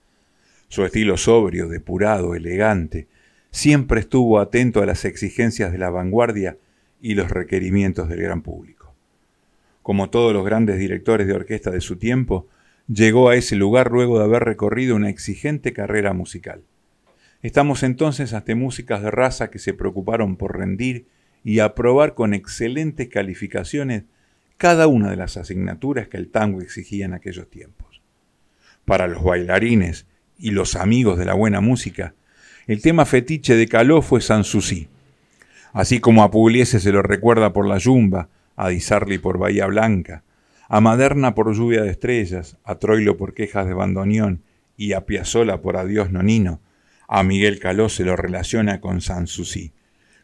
Su 0.68 0.84
estilo 0.84 1.16
sobrio, 1.16 1.66
depurado, 1.66 2.36
elegante, 2.36 3.08
siempre 3.50 3.98
estuvo 3.98 4.38
atento 4.38 4.80
a 4.80 4.86
las 4.86 5.04
exigencias 5.04 5.72
de 5.72 5.78
la 5.78 5.90
vanguardia 5.90 6.56
y 7.00 7.14
los 7.14 7.28
requerimientos 7.28 8.08
del 8.08 8.22
gran 8.22 8.42
público. 8.42 8.94
Como 9.82 10.10
todos 10.10 10.32
los 10.32 10.44
grandes 10.44 10.78
directores 10.78 11.26
de 11.26 11.32
orquesta 11.32 11.72
de 11.72 11.80
su 11.80 11.96
tiempo, 11.96 12.46
llegó 12.86 13.30
a 13.30 13.34
ese 13.34 13.56
lugar 13.56 13.90
luego 13.90 14.20
de 14.20 14.26
haber 14.26 14.44
recorrido 14.44 14.94
una 14.94 15.10
exigente 15.10 15.72
carrera 15.72 16.12
musical. 16.12 16.62
Estamos 17.46 17.84
entonces 17.84 18.34
ante 18.34 18.56
músicas 18.56 19.02
de 19.02 19.10
raza 19.12 19.50
que 19.50 19.60
se 19.60 19.72
preocuparon 19.72 20.34
por 20.34 20.58
rendir 20.58 21.06
y 21.44 21.60
aprobar 21.60 22.14
con 22.14 22.34
excelentes 22.34 23.06
calificaciones 23.08 24.02
cada 24.56 24.88
una 24.88 25.10
de 25.10 25.16
las 25.16 25.36
asignaturas 25.36 26.08
que 26.08 26.16
el 26.16 26.28
tango 26.28 26.60
exigía 26.60 27.04
en 27.04 27.14
aquellos 27.14 27.48
tiempos. 27.48 28.02
Para 28.84 29.06
los 29.06 29.22
bailarines 29.22 30.06
y 30.36 30.50
los 30.50 30.74
amigos 30.74 31.20
de 31.20 31.24
la 31.24 31.34
buena 31.34 31.60
música, 31.60 32.14
el 32.66 32.82
tema 32.82 33.04
fetiche 33.04 33.54
de 33.54 33.68
Caló 33.68 34.02
fue 34.02 34.20
Sanssouci. 34.20 34.88
Así 35.72 36.00
como 36.00 36.24
a 36.24 36.32
Pugliese 36.32 36.80
se 36.80 36.90
lo 36.90 37.00
recuerda 37.00 37.52
por 37.52 37.68
La 37.68 37.78
Yumba, 37.78 38.28
a 38.56 38.70
Di 38.70 38.80
Sarli 38.80 39.18
por 39.18 39.38
Bahía 39.38 39.66
Blanca, 39.66 40.24
a 40.68 40.80
Maderna 40.80 41.36
por 41.36 41.54
Lluvia 41.54 41.84
de 41.84 41.90
Estrellas, 41.90 42.56
a 42.64 42.80
Troilo 42.80 43.16
por 43.16 43.34
Quejas 43.34 43.68
de 43.68 43.74
Bandoneón 43.74 44.42
y 44.76 44.94
a 44.94 45.06
Piazzola 45.06 45.62
por 45.62 45.76
Adiós 45.76 46.10
Nonino, 46.10 46.60
a 47.08 47.22
Miguel 47.22 47.58
Caló 47.60 47.88
se 47.88 48.04
lo 48.04 48.16
relaciona 48.16 48.80
con 48.80 49.00
Sanssouci 49.00 49.72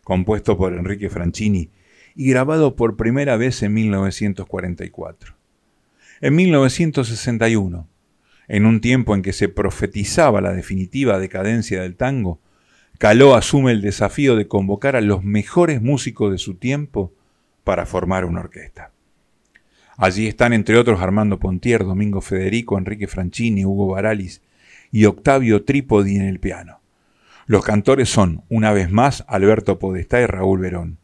compuesto 0.05 0.57
por 0.57 0.73
Enrique 0.73 1.09
Franchini 1.09 1.71
y 2.15 2.31
grabado 2.31 2.77
por 2.77 2.97
primera 2.97 3.37
vez 3.37 3.63
en 3.63 3.75
1944. 3.75 5.35
En 6.21 6.37
1961, 6.37 7.89
en 8.49 8.67
un 8.67 8.81
tiempo 8.81 9.15
en 9.15 9.23
que 9.23 9.33
se 9.33 9.49
profetizaba 9.49 10.41
la 10.41 10.53
definitiva 10.53 11.19
decadencia 11.19 11.83
del 11.83 11.97
tango, 11.97 12.41
Caló 12.99 13.35
asume 13.35 13.73
el 13.73 13.81
desafío 13.81 14.37
de 14.37 14.47
convocar 14.47 14.95
a 14.95 15.01
los 15.01 15.25
mejores 15.25 15.83
músicos 15.83 16.31
de 16.31 16.39
su 16.39 16.55
tiempo 16.55 17.13
para 17.65 17.87
formar 17.87 18.25
una 18.25 18.41
orquesta. 18.41 18.93
Allí 19.97 20.27
están 20.27 20.53
entre 20.53 20.77
otros 20.77 21.01
Armando 21.01 21.39
Pontier, 21.39 21.85
Domingo 21.85 22.21
Federico, 22.21 22.79
Enrique 22.79 23.09
Franchini, 23.09 23.65
Hugo 23.65 23.89
Baralis 23.89 24.43
y 24.93 25.07
Octavio 25.07 25.65
Trípodi 25.65 26.15
en 26.17 26.23
el 26.23 26.39
piano. 26.39 26.81
Los 27.47 27.65
cantores 27.65 28.09
son, 28.09 28.45
una 28.49 28.73
vez 28.73 28.91
más, 28.91 29.25
Alberto 29.27 29.79
Podestá 29.79 30.21
y 30.21 30.27
Raúl 30.27 30.61
Verón. 30.61 30.99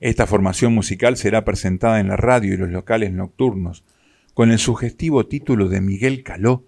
Esta 0.00 0.26
formación 0.26 0.72
musical 0.74 1.16
será 1.16 1.44
presentada 1.44 2.00
en 2.00 2.08
la 2.08 2.16
radio 2.16 2.54
y 2.54 2.56
los 2.56 2.70
locales 2.70 3.12
nocturnos 3.12 3.84
con 4.32 4.50
el 4.50 4.58
sugestivo 4.58 5.26
título 5.26 5.68
de 5.68 5.80
Miguel 5.80 6.22
Caló 6.22 6.64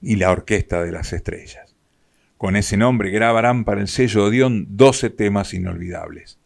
y 0.00 0.16
la 0.16 0.30
Orquesta 0.30 0.82
de 0.82 0.92
las 0.92 1.12
Estrellas. 1.12 1.76
Con 2.38 2.56
ese 2.56 2.76
nombre 2.76 3.10
grabarán 3.10 3.64
para 3.64 3.80
el 3.80 3.88
sello 3.88 4.24
Odeón 4.24 4.66
12 4.70 5.10
temas 5.10 5.52
inolvidables. 5.52 6.38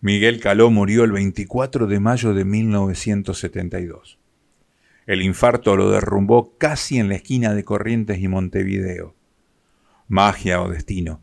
Miguel 0.00 0.40
Caló 0.40 0.70
murió 0.70 1.04
el 1.04 1.12
24 1.12 1.86
de 1.86 2.00
mayo 2.00 2.34
de 2.34 2.44
1972. 2.44 4.18
El 5.06 5.22
infarto 5.22 5.76
lo 5.76 5.90
derrumbó 5.90 6.56
casi 6.58 6.98
en 6.98 7.08
la 7.08 7.16
esquina 7.16 7.54
de 7.54 7.64
Corrientes 7.64 8.18
y 8.20 8.28
Montevideo 8.28 9.14
magia 10.12 10.60
o 10.60 10.68
destino. 10.68 11.22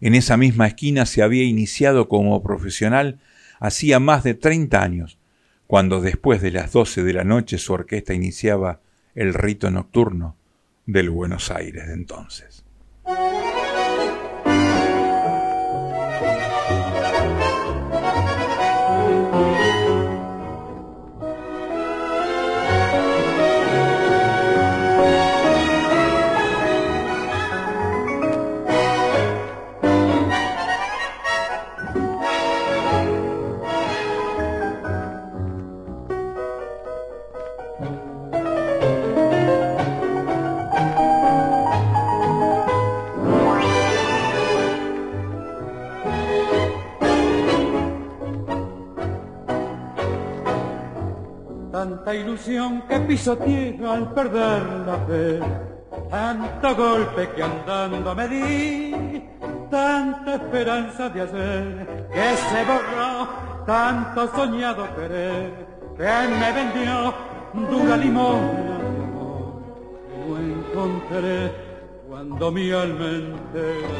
En 0.00 0.16
esa 0.16 0.36
misma 0.36 0.66
esquina 0.66 1.06
se 1.06 1.22
había 1.22 1.44
iniciado 1.44 2.08
como 2.08 2.42
profesional 2.42 3.20
hacía 3.60 4.00
más 4.00 4.24
de 4.24 4.34
30 4.34 4.82
años, 4.82 5.18
cuando 5.68 6.00
después 6.00 6.42
de 6.42 6.50
las 6.50 6.72
12 6.72 7.04
de 7.04 7.12
la 7.12 7.22
noche 7.22 7.56
su 7.56 7.72
orquesta 7.72 8.14
iniciaba 8.14 8.80
el 9.14 9.32
rito 9.32 9.70
nocturno 9.70 10.36
del 10.86 11.08
Buenos 11.08 11.52
Aires 11.52 11.86
de 11.86 11.94
entonces. 11.94 12.65
Que 53.06 53.12
pisoteé 53.12 53.78
al 53.86 54.12
perder 54.12 54.62
la 54.86 54.98
fe. 55.06 55.40
Tanto 56.10 56.76
golpe 56.76 57.30
que 57.34 57.42
andando 57.42 58.14
me 58.14 58.28
di, 58.28 59.22
tanta 59.70 60.34
esperanza 60.34 61.08
de 61.08 61.22
hacer 61.22 62.08
que 62.12 62.36
se 62.36 62.64
borró, 62.64 63.28
tanto 63.66 64.28
soñado 64.34 64.84
querer 64.94 65.52
que 65.96 66.28
me 66.40 66.52
vendió 66.52 67.14
dura 67.70 67.96
limona 67.96 68.78
de 68.78 69.04
amor 69.04 69.62
que 70.08 70.16
no 70.28 70.36
encontré 70.38 71.52
cuando 72.08 72.52
mi 72.52 72.70
alma 72.70 73.06
entera. 73.06 73.98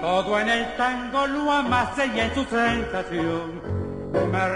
Todo 0.00 0.40
en 0.40 0.48
el 0.48 0.76
tango 0.76 1.26
lo 1.26 1.52
amasé 1.52 2.06
y 2.06 2.20
en 2.20 2.34
su 2.34 2.44
sensación 2.44 3.60
me 4.12 4.48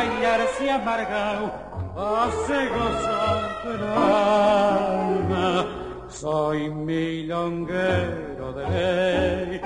bailar 0.00 0.40
se 0.56 0.70
amargado 0.70 1.52
hace 1.96 2.58
gozar 2.76 3.42
el 3.72 3.82
alma. 3.98 5.66
Soy 6.08 6.70
milonguero 6.70 8.52
de 8.56 8.64
ley, 8.74 9.60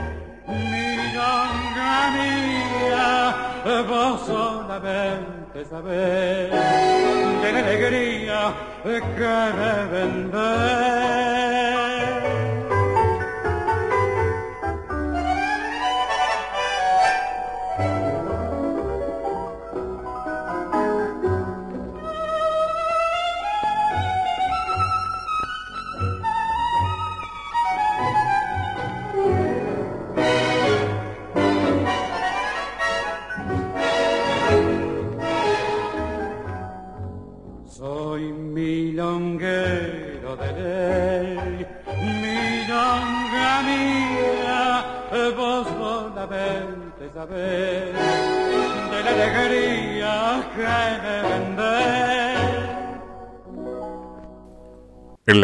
milonga 0.46 1.96
mía, 2.16 3.08
vos 3.88 4.20
solamente 4.26 5.64
saber 5.64 6.50
de 7.42 7.52
la 7.52 7.58
alegría 7.60 8.40
que 8.82 9.34
me 9.58 9.72
vender. 9.92 11.33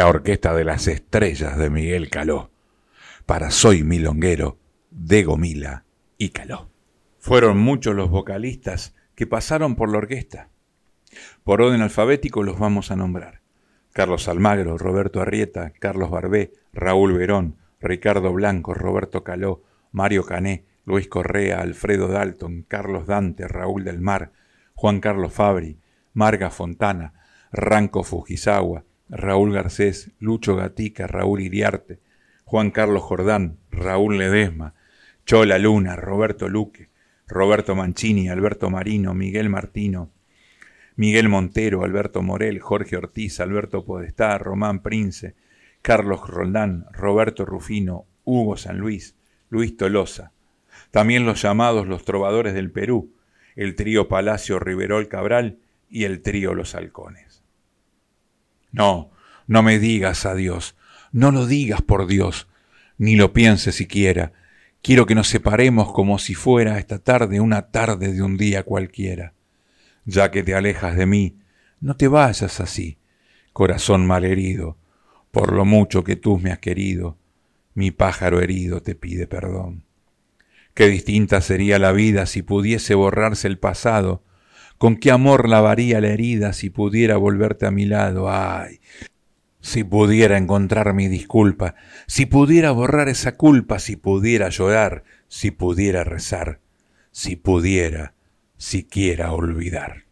La 0.01 0.07
orquesta 0.07 0.55
de 0.55 0.65
las 0.65 0.89
estrellas 0.89 1.59
de 1.59 1.69
Miguel 1.69 2.09
Caló, 2.09 2.51
para 3.27 3.51
Soy 3.51 3.83
Milonguero, 3.83 4.57
de 4.91 5.25
Gomila 5.25 5.85
y 6.17 6.31
Caló. 6.31 6.71
Fueron 7.19 7.59
muchos 7.59 7.95
los 7.95 8.09
vocalistas 8.09 8.95
que 9.15 9.27
pasaron 9.27 9.77
por 9.77 9.91
la 9.91 9.99
orquesta. 9.99 10.49
Por 11.45 11.61
orden 11.61 11.83
alfabético 11.83 12.43
los 12.43 12.59
vamos 12.59 12.91
a 12.91 12.97
nombrar. 12.97 13.43
Carlos 13.93 14.27
Almagro, 14.27 14.79
Roberto 14.79 15.21
Arrieta, 15.21 15.75
Carlos 15.79 16.11
Barbé, 16.11 16.55
Raúl 16.73 17.13
Verón, 17.13 17.59
Ricardo 17.79 18.33
Blanco, 18.33 18.73
Roberto 18.73 19.23
Caló, 19.23 19.65
Mario 19.93 20.25
Cané, 20.25 20.65
Luis 20.87 21.09
Correa, 21.09 21.61
Alfredo 21.61 22.09
Dalton, 22.09 22.65
Carlos 22.67 23.07
Dante, 23.07 23.47
Raúl 23.47 23.85
del 23.85 24.01
Mar, 24.01 24.33
Juan 24.73 25.01
Carlos 25.01 25.35
Fabri, 25.35 25.79
Marga 26.15 26.49
Fontana, 26.49 27.13
Ranco 27.53 28.03
Fujisawa, 28.03 28.85
Raúl 29.11 29.53
Garcés, 29.53 30.13
Lucho 30.19 30.57
Gatica, 30.57 31.07
Raúl 31.07 31.41
Iriarte, 31.41 31.99
Juan 32.45 32.71
Carlos 32.71 33.03
Jordán, 33.03 33.59
Raúl 33.71 34.19
Ledesma, 34.19 34.75
Chola 35.27 35.59
Luna, 35.59 35.97
Roberto 35.97 36.49
Luque, 36.49 36.89
Roberto 37.27 37.75
Mancini, 37.75 38.29
Alberto 38.29 38.71
Marino, 38.71 39.15
Miguel 39.15 39.49
Martino, 39.49 40.11
Miguel 40.97 41.29
Montero, 41.29 41.85
Alberto 41.85 42.23
Morel, 42.23 42.61
Jorge 42.61 42.97
Ortiz, 42.97 43.41
Alberto 43.41 43.85
Podestá, 43.85 44.37
Román 44.39 44.83
Prince, 44.83 45.35
Carlos 45.83 46.27
Roldán, 46.27 46.87
Roberto 46.93 47.45
Rufino, 47.45 48.07
Hugo 48.25 48.57
San 48.57 48.79
Luis, 48.79 49.17
Luis 49.49 49.77
Tolosa. 49.77 50.33
También 50.91 51.27
los 51.27 51.41
llamados 51.43 51.87
los 51.87 52.05
trovadores 52.05 52.55
del 52.55 52.71
Perú, 52.71 53.15
el 53.57 53.75
trío 53.75 54.09
Palacio 54.09 54.59
Riverol 54.59 55.09
Cabral 55.09 55.59
y 55.89 56.05
el 56.05 56.23
trío 56.23 56.55
Los 56.55 56.75
Halcones. 56.75 57.30
No, 58.73 59.11
no 59.47 59.63
me 59.63 59.79
digas 59.79 60.27
adiós, 60.27 60.77
no 61.13 61.31
lo 61.31 61.47
digas 61.47 61.83
por 61.83 62.07
Dios, 62.07 62.49
ni 62.99 63.17
lo 63.17 63.33
pienses 63.33 63.75
siquiera. 63.75 64.33
Quiero 64.83 65.07
que 65.07 65.15
nos 65.15 65.29
separemos 65.29 65.93
como 65.93 66.19
si 66.19 66.35
fuera 66.35 66.79
esta 66.79 66.99
tarde 66.99 67.41
una 67.41 67.71
tarde 67.71 68.13
de 68.13 68.23
un 68.23 68.37
día 68.37 68.63
cualquiera. 68.63 69.35
Ya 70.05 70.31
que 70.31 70.43
te 70.43 70.55
alejas 70.55 70.97
de 70.97 71.07
mí, 71.07 71.37
no 71.81 71.97
te 71.97 72.09
vayas 72.09 72.61
así, 72.61 72.99
corazón 73.53 74.07
malherido, 74.07 74.79
por 75.31 75.53
lo 75.53 75.65
mucho 75.65 76.05
que 76.05 76.17
tú 76.17 76.39
me 76.39 76.51
has 76.51 76.59
querido, 76.59 77.19
mi 77.75 77.91
pájaro 77.91 78.41
herido 78.41 78.83
te 78.83 78.95
pide 78.95 79.27
perdón. 79.27 79.85
Qué 80.75 80.89
distinta 80.89 81.41
sería 81.41 81.79
la 81.79 81.93
vida 81.93 82.27
si 82.27 82.43
pudiese 82.43 82.95
borrarse 82.95 83.49
el 83.49 83.59
pasado, 83.59 84.23
con 84.81 84.97
qué 84.97 85.11
amor 85.11 85.47
lavaría 85.47 86.01
la 86.01 86.09
herida 86.09 86.55
si 86.55 86.71
pudiera 86.71 87.19
volverte 87.19 87.67
a 87.67 87.71
mi 87.71 87.85
lado, 87.85 88.31
ay, 88.31 88.81
si 89.61 89.85
pudiera 89.85 90.39
encontrar 90.39 90.95
mi 90.95 91.07
disculpa, 91.07 91.75
si 92.07 92.25
pudiera 92.25 92.71
borrar 92.71 93.11
esa 93.11 93.37
culpa, 93.37 93.79
si 93.79 93.97
pudiera 93.97 94.49
llorar, 94.49 95.05
si 95.29 95.51
pudiera 95.51 96.03
rezar, 96.03 96.61
si 97.11 97.37
pudiera 97.37 98.15
siquiera 98.57 99.35
olvidar. 99.35 100.05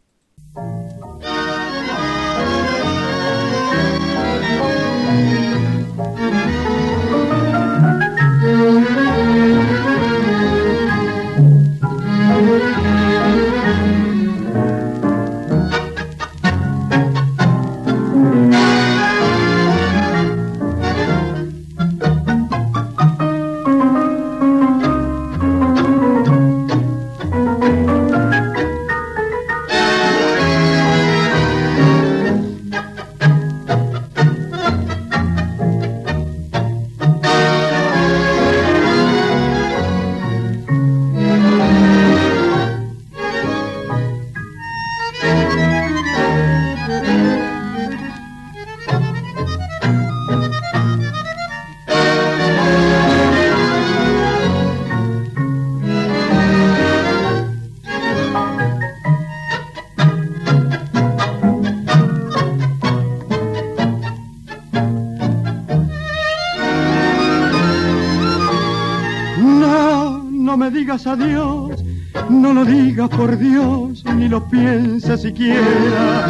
Adiós, 71.06 71.84
no 72.30 72.54
lo 72.54 72.64
digas 72.64 73.10
por 73.10 73.36
Dios, 73.36 74.02
ni 74.16 74.28
lo 74.28 74.40
pienses 74.48 75.20
siquiera. 75.20 76.26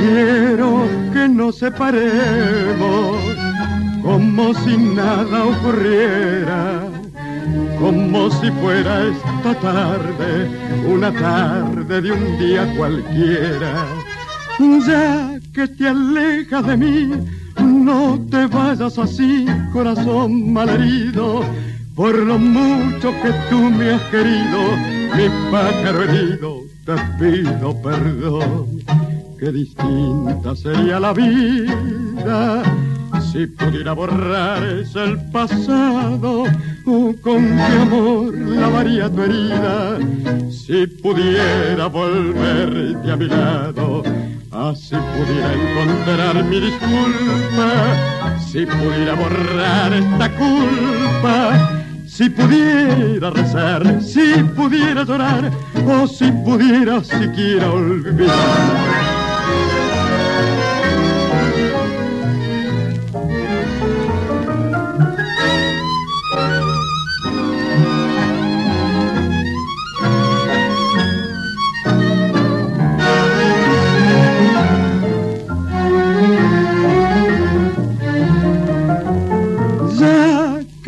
Quiero 0.00 0.88
que 1.12 1.28
nos 1.28 1.58
separemos 1.58 3.18
como 4.02 4.54
si 4.54 4.76
nada 4.78 5.44
ocurriera, 5.44 6.88
como 7.78 8.30
si 8.30 8.50
fuera 8.50 9.08
esta 9.08 9.54
tarde, 9.60 10.48
una 10.88 11.12
tarde 11.12 12.00
de 12.00 12.12
un 12.12 12.38
día 12.38 12.74
cualquiera. 12.76 13.84
Ya 14.86 15.38
que 15.52 15.68
te 15.68 15.88
alejas 15.88 16.66
de 16.66 16.76
mí, 16.76 17.10
no 17.60 18.18
te 18.30 18.46
vayas 18.46 18.98
así, 18.98 19.46
corazón 19.72 20.52
malherido 20.52 21.42
por 21.94 22.18
lo 22.18 22.38
mucho 22.38 23.12
que 23.22 23.32
tú 23.48 23.70
me 23.70 23.92
has 23.92 24.02
querido, 24.10 24.76
mi 25.16 25.28
pájaro 25.50 26.02
herido, 26.02 26.60
te 26.84 26.94
pido 27.18 27.80
perdón. 27.82 28.80
Qué 29.38 29.52
distinta 29.52 30.56
sería 30.56 30.98
la 30.98 31.12
vida 31.12 32.62
si 33.32 33.46
pudiera 33.46 33.92
borrar 33.92 34.62
el 34.62 35.30
pasado, 35.30 36.44
o 36.86 37.14
con 37.22 37.46
qué 37.46 37.78
amor 37.80 38.34
lavaría 38.34 39.08
tu 39.08 39.22
herida, 39.22 39.98
si 40.50 40.86
pudiera 40.86 41.86
volverte 41.86 43.10
a 43.10 43.16
mi 43.16 43.26
lado, 43.26 44.02
así 44.50 44.96
pudiera 44.96 45.52
encontrar 45.52 46.44
mi 46.44 46.60
disculpa, 46.60 48.38
si 48.50 48.66
pudiera 48.66 49.14
borrar 49.14 49.92
esta 49.92 50.30
culpa 50.36 51.73
si 52.16 52.30
pudiera 52.30 53.28
rezar, 53.30 54.00
si 54.00 54.40
pudiera 54.54 55.02
llorar, 55.02 55.50
o 55.84 56.06
si 56.06 56.30
pudiera 56.30 57.02
siquiera 57.02 57.68
olvidar. 57.72 59.13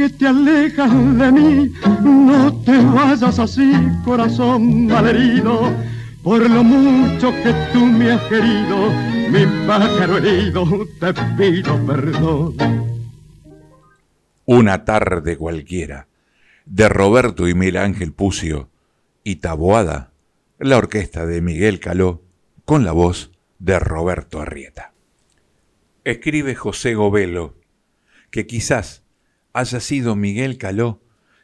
Se 0.08 0.26
alejan 0.26 1.18
de 1.18 1.32
mí. 1.32 1.72
No 2.02 2.52
te 2.64 2.78
vayas 2.78 3.38
así, 3.38 3.72
corazón 4.04 4.86
malherido, 4.86 5.72
por 6.22 6.48
lo 6.48 6.62
mucho 6.62 7.30
que 7.42 7.54
tú 7.72 7.86
me 7.86 8.12
has 8.12 8.22
querido, 8.24 8.90
mi 9.30 9.66
pájaro 9.66 10.18
herido, 10.18 10.64
te 11.00 11.14
pido 11.36 11.86
perdón. 11.86 12.56
Una 14.44 14.84
tarde 14.84 15.36
cualquiera, 15.36 16.08
de 16.64 16.88
Roberto 16.88 17.48
y 17.48 17.54
Miguel 17.54 17.76
Ángel 17.78 18.12
Pucio, 18.12 18.70
y 19.24 19.36
Taboada, 19.36 20.12
la 20.58 20.78
orquesta 20.78 21.26
de 21.26 21.40
Miguel 21.40 21.80
Caló, 21.80 22.22
con 22.64 22.84
la 22.84 22.92
voz 22.92 23.32
de 23.58 23.78
Roberto 23.78 24.40
Arrieta. 24.40 24.92
Escribe 26.04 26.54
José 26.54 26.94
Govelo 26.94 27.56
que 28.30 28.46
quizás 28.46 29.02
haya 29.56 29.80
sido 29.80 30.16
Miguel 30.16 30.58
Caló 30.58 31.00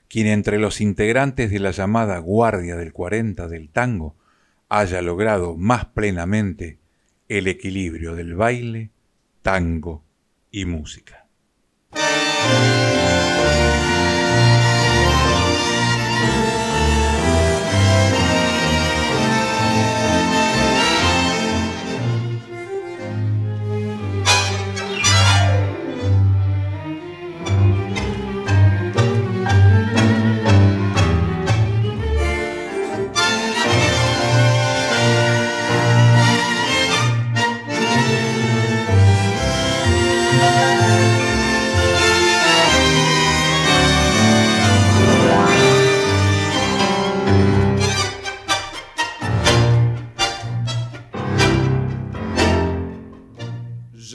quien 0.07 0.27
entre 0.27 0.59
los 0.59 0.83
integrantes 0.83 1.51
de 1.51 1.59
la 1.59 1.71
llamada 1.71 2.19
Guardia 2.19 2.77
del 2.77 2.93
40 2.93 3.49
del 3.49 3.71
tango 3.71 4.15
haya 4.69 5.01
logrado 5.01 5.57
más 5.57 5.87
plenamente 5.87 6.79
el 7.31 7.49
equilibrio 7.49 8.15
del 8.15 8.35
baile, 8.35 8.91
tango 9.41 10.05
y 10.51 10.67
música. 10.67 11.27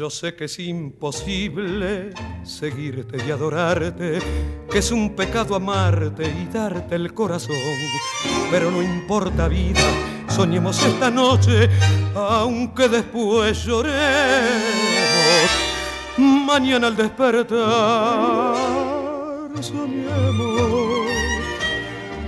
Yo 0.07 0.11
sé 0.11 0.35
que 0.35 0.45
es 0.45 0.57
imposible 0.59 2.13
seguirte 2.45 3.17
y 3.27 3.29
adorarte, 3.29 4.19
que 4.71 4.77
es 4.77 4.89
un 4.89 5.13
pecado 5.17 5.53
amarte 5.53 6.23
y 6.23 6.45
darte 6.45 6.95
el 6.95 7.13
corazón. 7.13 7.57
Pero 8.49 8.71
no 8.71 8.81
importa 8.81 9.49
vida, 9.49 9.81
soñemos 10.29 10.81
esta 10.81 11.11
noche, 11.11 11.69
aunque 12.15 12.87
después 12.87 13.65
lloremos. 13.65 13.97
Mañana 16.15 16.87
al 16.87 16.95
despertar, 16.95 18.55
soñemos 19.59 21.11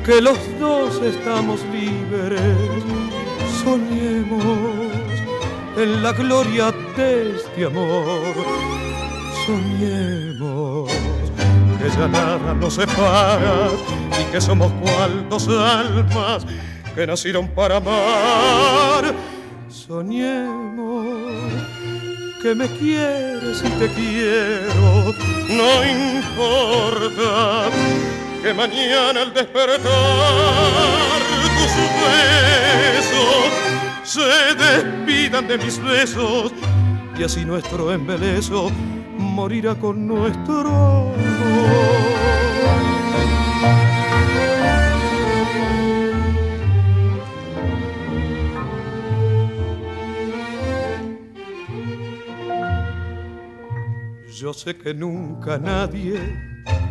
que 0.05 0.21
los 0.21 0.37
dos 0.59 1.01
estamos 1.01 1.61
libres, 1.71 2.41
soñemos 3.63 4.88
en 5.79 6.03
la 6.03 6.11
gloria 6.11 6.73
de 6.97 7.35
este 7.35 7.65
amor. 7.65 8.35
Soñemos 9.45 10.91
que 11.79 11.89
ya 11.89 12.07
nada 12.07 12.53
nos 12.53 12.73
separa 12.73 13.69
y 14.19 14.23
que 14.31 14.41
somos 14.41 14.71
cual 14.73 15.27
dos 15.29 15.47
almas 15.47 16.45
que 16.93 17.07
nacieron 17.07 17.47
para 17.47 17.77
amar. 17.77 19.13
Soñemos 19.69 21.05
que 22.41 22.55
me 22.55 22.67
quieres 22.67 23.63
y 23.63 23.69
te 23.79 23.87
quiero, 23.89 25.13
no 25.49 25.83
importa 25.85 27.69
que 28.43 28.53
mañana 28.53 29.21
al 29.21 29.33
despertar 29.33 29.79
tus 31.57 31.75
besos 32.01 33.68
se 34.09 34.55
despidan 34.55 35.47
de 35.47 35.59
mis 35.59 35.79
besos 35.83 36.51
y 37.15 37.23
así 37.23 37.45
nuestro 37.45 37.93
embeleso 37.93 38.71
morirá 39.19 39.75
con 39.75 40.07
nuestro 40.07 41.13
amor. 41.13 42.09
Yo 54.33 54.53
sé 54.53 54.75
que 54.75 54.95
nunca 54.95 55.59
nadie 55.59 56.19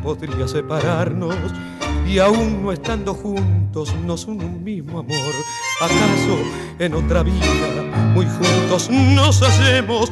podría 0.05 0.47
separarnos 0.47 1.35
y 2.09 2.19
aún 2.19 2.63
no 2.63 2.73
estando 2.73 3.13
juntos 3.13 3.95
nos 4.07 4.25
une 4.25 4.45
un 4.45 4.65
mismo 4.65 5.01
amor. 5.01 5.35
¿Acaso 5.81 6.39
en 6.79 6.95
otra 6.95 7.23
vida 7.23 7.83
muy 8.15 8.27
juntos 8.27 8.89
nos 8.91 9.43
hacemos 9.43 10.11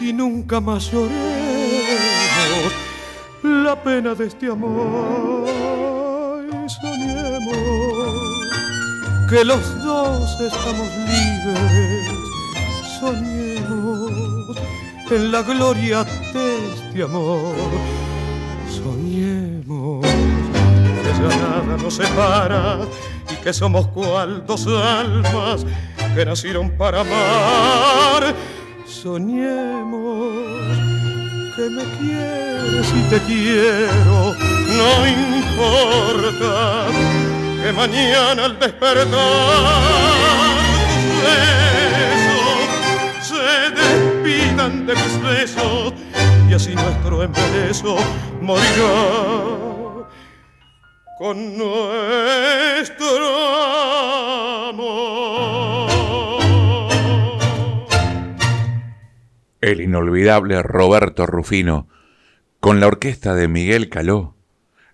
y 0.00 0.12
nunca 0.12 0.60
más 0.60 0.92
lloremos 0.92 2.72
la 3.42 3.82
pena 3.82 4.14
de 4.14 4.26
este 4.26 4.46
amor? 4.48 5.48
soñemos 6.68 7.56
que 9.28 9.44
los 9.44 9.84
dos 9.84 10.40
estamos 10.40 10.88
libres, 11.08 12.08
soñemos 13.00 14.56
en 15.10 15.32
la 15.32 15.42
gloria 15.42 16.04
de 16.04 16.72
este 16.74 17.02
amor, 17.02 17.54
soñemos 18.68 20.39
ya 21.18 21.36
nada 21.36 21.76
nos 21.82 21.94
separa 21.94 22.78
y 23.30 23.36
que 23.36 23.52
somos 23.52 23.86
cual 23.88 24.44
dos 24.46 24.66
almas 24.66 25.66
que 26.14 26.24
nacieron 26.24 26.70
para 26.70 27.00
amar. 27.00 28.34
Soñemos 28.86 30.34
que 31.56 31.70
me 31.70 31.84
quieres 31.98 32.92
y 32.94 33.02
te 33.10 33.18
quiero, 33.20 34.34
no 34.78 35.06
importa 35.06 36.86
que 37.62 37.72
mañana 37.72 38.44
al 38.46 38.58
despertar 38.58 39.06
tus 40.94 41.22
besos 41.22 42.68
se 43.28 43.44
despidan 43.80 44.86
de 44.86 44.94
mis 44.94 45.22
besos 45.22 45.92
y 46.48 46.54
así 46.54 46.74
nuestro 46.74 47.22
embeleso 47.22 47.96
morirá 48.40 49.69
con 51.20 51.58
nuestro 51.58 53.06
amor. 54.70 55.90
El 59.60 59.82
inolvidable 59.82 60.62
Roberto 60.62 61.26
Rufino, 61.26 61.88
con 62.58 62.80
la 62.80 62.86
orquesta 62.86 63.34
de 63.34 63.48
Miguel 63.48 63.90
Caló, 63.90 64.34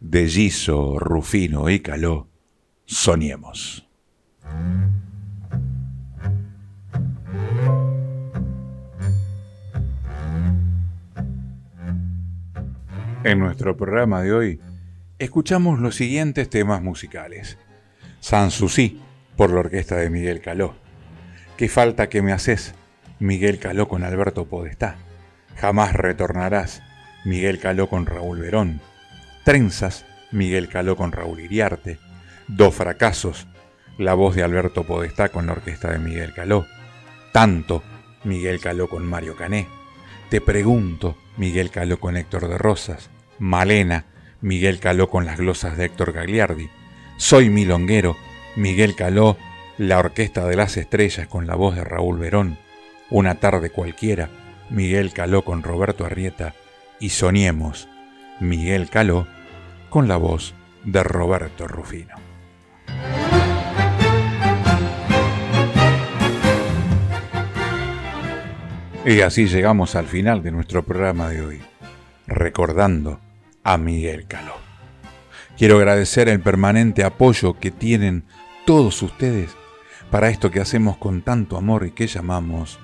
de 0.01 0.27
Giso, 0.27 0.99
Rufino 0.99 1.71
y 1.71 1.79
Caló, 1.79 2.27
soñemos. 2.87 3.87
En 13.23 13.39
nuestro 13.39 13.77
programa 13.77 14.23
de 14.23 14.33
hoy 14.33 14.61
escuchamos 15.19 15.79
los 15.81 15.97
siguientes 15.97 16.51
temas 16.51 16.83
musicales. 16.83 17.59
Sanssouci, 18.21 19.01
por 19.37 19.51
la 19.51 19.61
orquesta 19.61 19.97
de 19.97 20.11
Miguel 20.11 20.41
Caló. 20.41 20.75
Qué 21.57 21.69
falta 21.69 22.09
que 22.09 22.23
me 22.23 22.33
haces, 22.33 22.75
Miguel 23.19 23.59
Caló 23.59 23.89
con 23.89 24.05
Alberto 24.05 24.47
Podestá. 24.47 24.97
Jamás 25.57 25.95
retornarás, 25.95 26.83
Miguel 27.25 27.59
Caló 27.59 27.89
con 27.89 28.07
Raúl 28.07 28.41
Verón. 28.41 28.81
Trenzas, 29.45 30.05
Miguel 30.33 30.69
Caló 30.69 30.97
con 30.97 31.13
Raúl 31.13 31.41
Iriarte. 31.41 31.99
Dos 32.49 32.75
fracasos, 32.75 33.47
la 33.99 34.15
voz 34.15 34.37
de 34.37 34.43
Alberto 34.43 34.85
Podestá 34.85 35.31
con 35.31 35.47
la 35.47 35.53
orquesta 35.53 35.91
de 35.91 35.99
Miguel 35.99 36.35
Caló. 36.35 36.67
Tanto, 37.33 37.83
Miguel 38.25 38.61
Caló 38.61 38.89
con 38.89 39.07
Mario 39.07 39.37
Cané. 39.37 39.67
Te 40.29 40.41
pregunto, 40.41 41.17
Miguel 41.37 41.71
Caló 41.71 41.99
con 42.01 42.17
Héctor 42.17 42.49
de 42.49 42.59
Rosas. 42.59 43.11
Malena, 43.39 44.07
Miguel 44.41 44.81
Caló 44.81 45.09
con 45.09 45.25
las 45.25 45.39
glosas 45.39 45.77
de 45.77 45.87
Héctor 45.87 46.13
Gagliardi. 46.13 46.69
Soy 47.17 47.51
milonguero, 47.51 48.17
Miguel 48.55 48.95
Caló, 48.95 49.37
la 49.79 49.99
Orquesta 49.99 50.47
de 50.47 50.57
las 50.57 50.77
Estrellas 50.77 51.27
con 51.27 51.47
la 51.47 51.55
voz 51.55 51.75
de 51.75 51.85
Raúl 51.85 52.19
Verón. 52.19 52.59
Una 53.11 53.37
tarde 53.37 53.71
cualquiera, 53.71 54.29
Miguel 54.71 55.13
Caló 55.13 55.43
con 55.43 55.63
Roberto 55.63 56.05
Arrieta. 56.05 56.55
Y 57.01 57.11
soñemos, 57.11 57.89
Miguel 58.41 58.91
Caló, 58.91 59.27
con 59.91 60.09
la 60.09 60.17
voz 60.17 60.55
de 60.85 61.03
Roberto 61.03 61.67
Rufino. 61.67 62.15
Y 69.05 69.21
así 69.21 69.47
llegamos 69.47 69.95
al 69.95 70.07
final 70.07 70.43
de 70.43 70.51
nuestro 70.51 70.83
programa 70.83 71.29
de 71.29 71.41
hoy, 71.41 71.61
recordando 72.27 73.21
a 73.67 73.79
Miguel 73.79 74.29
Caló. 74.29 74.55
Quiero 75.59 75.79
agradecer 75.79 76.29
el 76.29 76.41
permanente 76.41 77.03
apoyo 77.03 77.59
que 77.59 77.73
tienen 77.73 78.25
todos 78.65 79.03
ustedes 79.03 79.51
para 80.09 80.29
esto 80.29 80.53
que 80.53 80.61
hacemos 80.61 80.99
con 80.99 81.23
tanto 81.23 81.57
amor 81.57 81.85
y 81.85 81.91
que 81.91 82.07
llamamos 82.07 82.79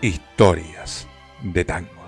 historias 0.00 1.08
de 1.42 1.64
tango. 1.64 1.99